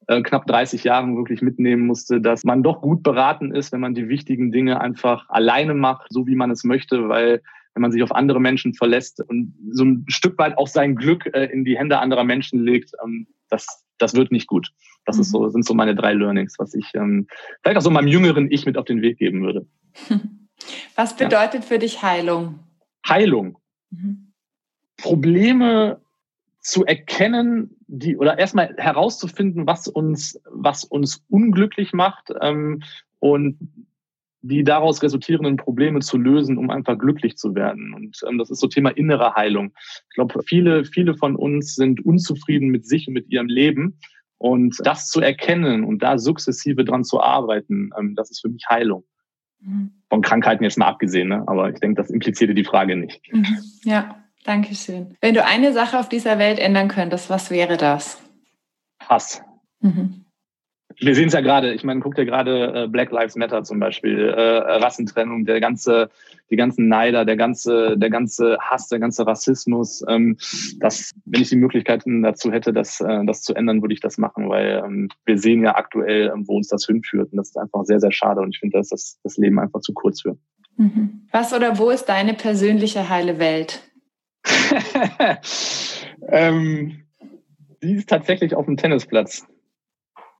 [0.09, 3.95] äh, knapp 30 Jahren wirklich mitnehmen musste, dass man doch gut beraten ist, wenn man
[3.95, 7.43] die wichtigen Dinge einfach alleine macht, so wie man es möchte, weil
[7.75, 11.27] wenn man sich auf andere Menschen verlässt und so ein Stück weit auch sein Glück
[11.35, 14.71] äh, in die Hände anderer Menschen legt, ähm, das, das wird nicht gut.
[15.05, 15.23] Das mhm.
[15.23, 17.27] ist so, sind so meine drei Learnings, was ich ähm,
[17.63, 19.67] vielleicht auch so meinem jüngeren Ich mit auf den Weg geben würde.
[20.95, 21.63] Was bedeutet ja.
[21.63, 22.61] für dich Heilung?
[23.07, 23.59] Heilung.
[23.91, 24.33] Mhm.
[24.97, 26.01] Probleme
[26.61, 32.83] zu erkennen, die oder erstmal herauszufinden, was uns, was uns unglücklich macht ähm,
[33.19, 33.59] und
[34.47, 37.95] die daraus resultierenden Probleme zu lösen, um einfach glücklich zu werden.
[37.95, 39.73] Und ähm, das ist so Thema innere Heilung.
[40.11, 43.99] Ich glaube, viele, viele von uns sind unzufrieden mit sich und mit ihrem Leben.
[44.37, 48.67] Und das zu erkennen und da sukzessive dran zu arbeiten, ähm, das ist für mich
[48.69, 49.05] Heilung.
[49.61, 49.93] Mhm.
[50.11, 51.43] Von Krankheiten jetzt mal abgesehen, ne?
[51.47, 53.23] aber ich denke, das implizierte die Frage nicht.
[53.33, 53.47] Mhm.
[53.85, 55.17] Ja, danke schön.
[55.23, 58.21] Wenn du eine Sache auf dieser Welt ändern könntest, was wäre das?
[59.09, 59.43] Hass.
[59.81, 60.24] Mhm
[61.01, 63.79] wir sehen es ja gerade, ich meine, guckt ja gerade äh, Black Lives Matter zum
[63.81, 66.11] Beispiel, äh, Rassentrennung, der ganze,
[66.51, 70.05] die ganzen Neider, der ganze, der ganze Hass, der ganze Rassismus.
[70.09, 70.37] Ähm,
[70.79, 74.19] das, wenn ich die Möglichkeiten dazu hätte, das, äh, das zu ändern, würde ich das
[74.19, 77.33] machen, weil ähm, wir sehen ja aktuell, ähm, wo uns das hinführt.
[77.33, 78.41] Und das ist einfach sehr, sehr schade.
[78.41, 80.37] Und ich finde, dass das das Leben einfach zu kurz für.
[80.77, 81.27] Mhm.
[81.31, 83.83] Was oder wo ist deine persönliche heile Welt?
[86.29, 87.05] ähm,
[87.83, 89.47] die ist tatsächlich auf dem Tennisplatz.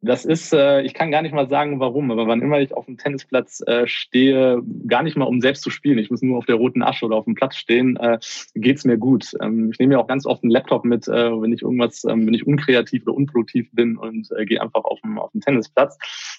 [0.05, 2.85] Das ist, äh, ich kann gar nicht mal sagen, warum, aber wann immer ich auf
[2.85, 6.45] dem Tennisplatz äh, stehe, gar nicht mal um selbst zu spielen, ich muss nur auf
[6.45, 8.19] der roten Asche oder auf dem Platz stehen, äh,
[8.55, 9.33] geht's mir gut.
[9.41, 12.27] Ähm, ich nehme ja auch ganz oft einen Laptop mit, äh, wenn ich irgendwas, ähm,
[12.27, 15.97] wenn ich unkreativ oder unproduktiv bin und äh, gehe einfach auf dem, auf dem Tennisplatz.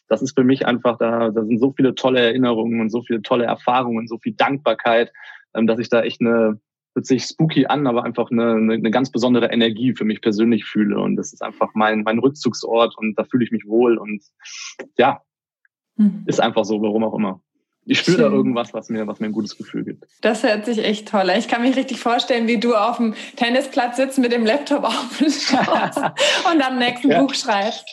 [0.09, 3.23] Das ist für mich einfach, da, da sind so viele tolle Erinnerungen und so viele
[3.23, 5.11] tolle Erfahrungen, so viel Dankbarkeit,
[5.55, 6.59] ähm, dass ich da echt eine
[6.95, 10.65] hört sich spooky an, aber einfach eine, eine, eine ganz besondere Energie für mich persönlich
[10.65, 10.99] fühle.
[10.99, 14.23] Und das ist einfach mein, mein Rückzugsort und da fühle ich mich wohl und
[14.97, 15.21] ja,
[15.97, 16.23] mhm.
[16.25, 17.41] ist einfach so, warum auch immer.
[17.87, 20.05] Ich spüre da irgendwas, was mir, was mir ein gutes Gefühl gibt.
[20.21, 21.37] Das hört sich echt toll an.
[21.37, 25.21] Ich kann mich richtig vorstellen, wie du auf dem Tennisplatz sitzt mit dem Laptop auf
[25.21, 27.21] und am nächsten ja.
[27.21, 27.85] Buch schreibst.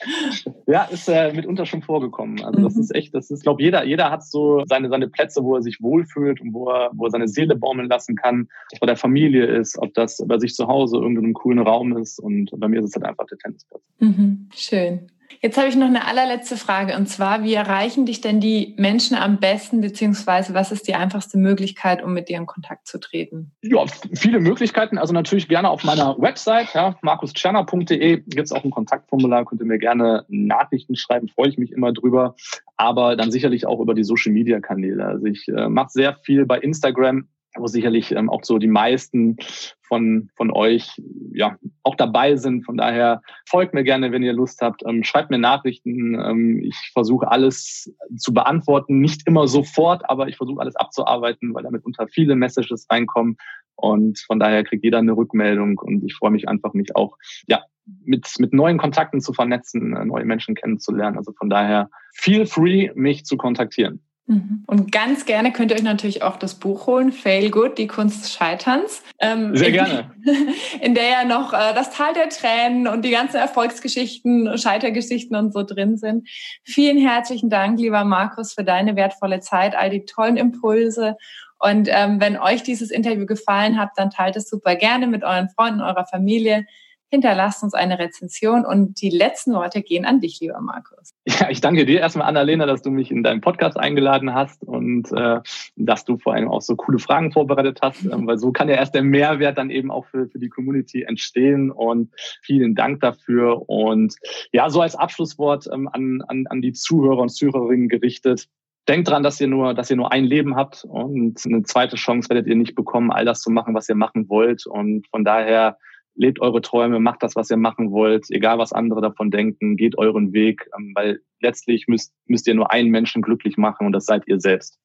[0.67, 2.43] Ja, ist äh, mitunter schon vorgekommen.
[2.43, 2.65] Also mhm.
[2.65, 5.63] das ist echt, das ist, glaube jeder, jeder hat so seine, seine Plätze, wo er
[5.63, 8.43] sich wohlfühlt und wo er, wo er seine Seele baumeln lassen kann.
[8.43, 11.97] Ob das bei der Familie ist, ob das bei sich zu Hause irgendeinem coolen Raum
[11.99, 12.19] ist.
[12.19, 13.83] Und bei mir ist es halt einfach der Tennisplatz.
[13.99, 14.49] Mhm.
[14.55, 15.11] Schön.
[15.41, 19.17] Jetzt habe ich noch eine allerletzte Frage und zwar, wie erreichen dich denn die Menschen
[19.17, 23.53] am besten, beziehungsweise was ist die einfachste Möglichkeit, um mit dir in Kontakt zu treten?
[23.63, 24.99] Ja, viele Möglichkeiten.
[24.99, 29.67] Also natürlich gerne auf meiner Website, ja, markustscherner.de gibt es auch ein Kontaktformular, könnt ihr
[29.67, 32.35] mir gerne Nachrichten schreiben, freue ich mich immer drüber.
[32.77, 35.07] Aber dann sicherlich auch über die Social Media Kanäle.
[35.07, 39.37] Also ich äh, mache sehr viel bei Instagram, wo sicherlich ähm, auch so die meisten
[39.83, 41.01] von, von euch
[41.33, 42.65] ja auch dabei sind.
[42.65, 44.83] Von daher folgt mir gerne, wenn ihr Lust habt.
[44.87, 46.15] Ähm, schreibt mir Nachrichten.
[46.15, 49.01] Ähm, ich versuche alles zu beantworten.
[49.01, 53.37] Nicht immer sofort, aber ich versuche alles abzuarbeiten, weil damit unter viele Messages reinkommen.
[53.77, 55.79] Und von daher kriegt jeder eine Rückmeldung.
[55.79, 57.63] Und ich freue mich einfach, mich auch ja,
[58.05, 61.19] mit, mit neuen Kontakten zu vernetzen, äh, neue Menschen kennenzulernen.
[61.19, 64.03] Also von daher, feel free, mich zu kontaktieren.
[64.27, 64.65] Mhm.
[64.67, 68.23] Und ganz gerne könnt ihr euch natürlich auch das Buch holen, Fail Good, die Kunst
[68.23, 69.03] des Scheiterns.
[69.19, 70.13] Ähm, Sehr gerne.
[70.81, 75.53] In der ja noch äh, das Tal der Tränen und die ganzen Erfolgsgeschichten, Scheitergeschichten und
[75.53, 76.29] so drin sind.
[76.63, 81.17] Vielen herzlichen Dank, lieber Markus, für deine wertvolle Zeit, all die tollen Impulse.
[81.59, 85.49] Und ähm, wenn euch dieses Interview gefallen hat, dann teilt es super gerne mit euren
[85.49, 86.67] Freunden, eurer Familie
[87.13, 91.13] hinterlasst uns eine Rezension und die letzten Worte gehen an dich, lieber Markus.
[91.27, 95.13] Ja, ich danke dir erstmal, Annalena, dass du mich in deinen Podcast eingeladen hast und
[95.13, 95.41] äh,
[95.77, 98.77] dass du vor allem auch so coole Fragen vorbereitet hast, äh, weil so kann ja
[98.77, 103.69] erst der Mehrwert dann eben auch für, für die Community entstehen und vielen Dank dafür
[103.69, 104.17] und
[104.53, 108.49] ja, so als Abschlusswort ähm, an, an, an die Zuhörer und Zuhörerinnen gerichtet.
[108.89, 112.31] Denkt dran, dass ihr nur, dass ihr nur ein Leben habt und eine zweite Chance
[112.31, 114.67] werdet ihr nicht bekommen, all das zu machen, was ihr machen wollt.
[114.67, 115.77] Und von daher
[116.15, 119.97] lebt eure Träume, macht das, was ihr machen wollt, egal was andere davon denken, geht
[119.99, 124.07] euren Weg, ähm, weil letztlich müsst, müsst ihr nur einen Menschen glücklich machen und das
[124.07, 124.79] seid ihr selbst.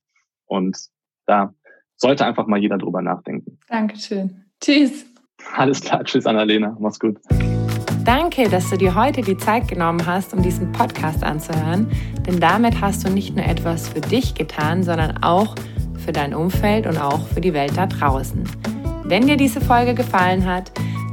[0.45, 0.77] Und
[1.25, 1.53] da
[1.95, 3.59] sollte einfach mal jeder drüber nachdenken.
[3.67, 4.45] Dankeschön.
[4.61, 5.05] Tschüss.
[5.55, 6.03] Alles klar.
[6.03, 6.75] Tschüss, Annalena.
[6.79, 7.17] Mach's gut.
[8.05, 11.91] Danke, dass du dir heute die Zeit genommen hast, um diesen Podcast anzuhören,
[12.25, 15.55] denn damit hast du nicht nur etwas für dich getan, sondern auch
[16.05, 18.45] für dein Umfeld und auch für die Welt da draußen.
[19.03, 20.71] Wenn dir diese Folge gefallen hat,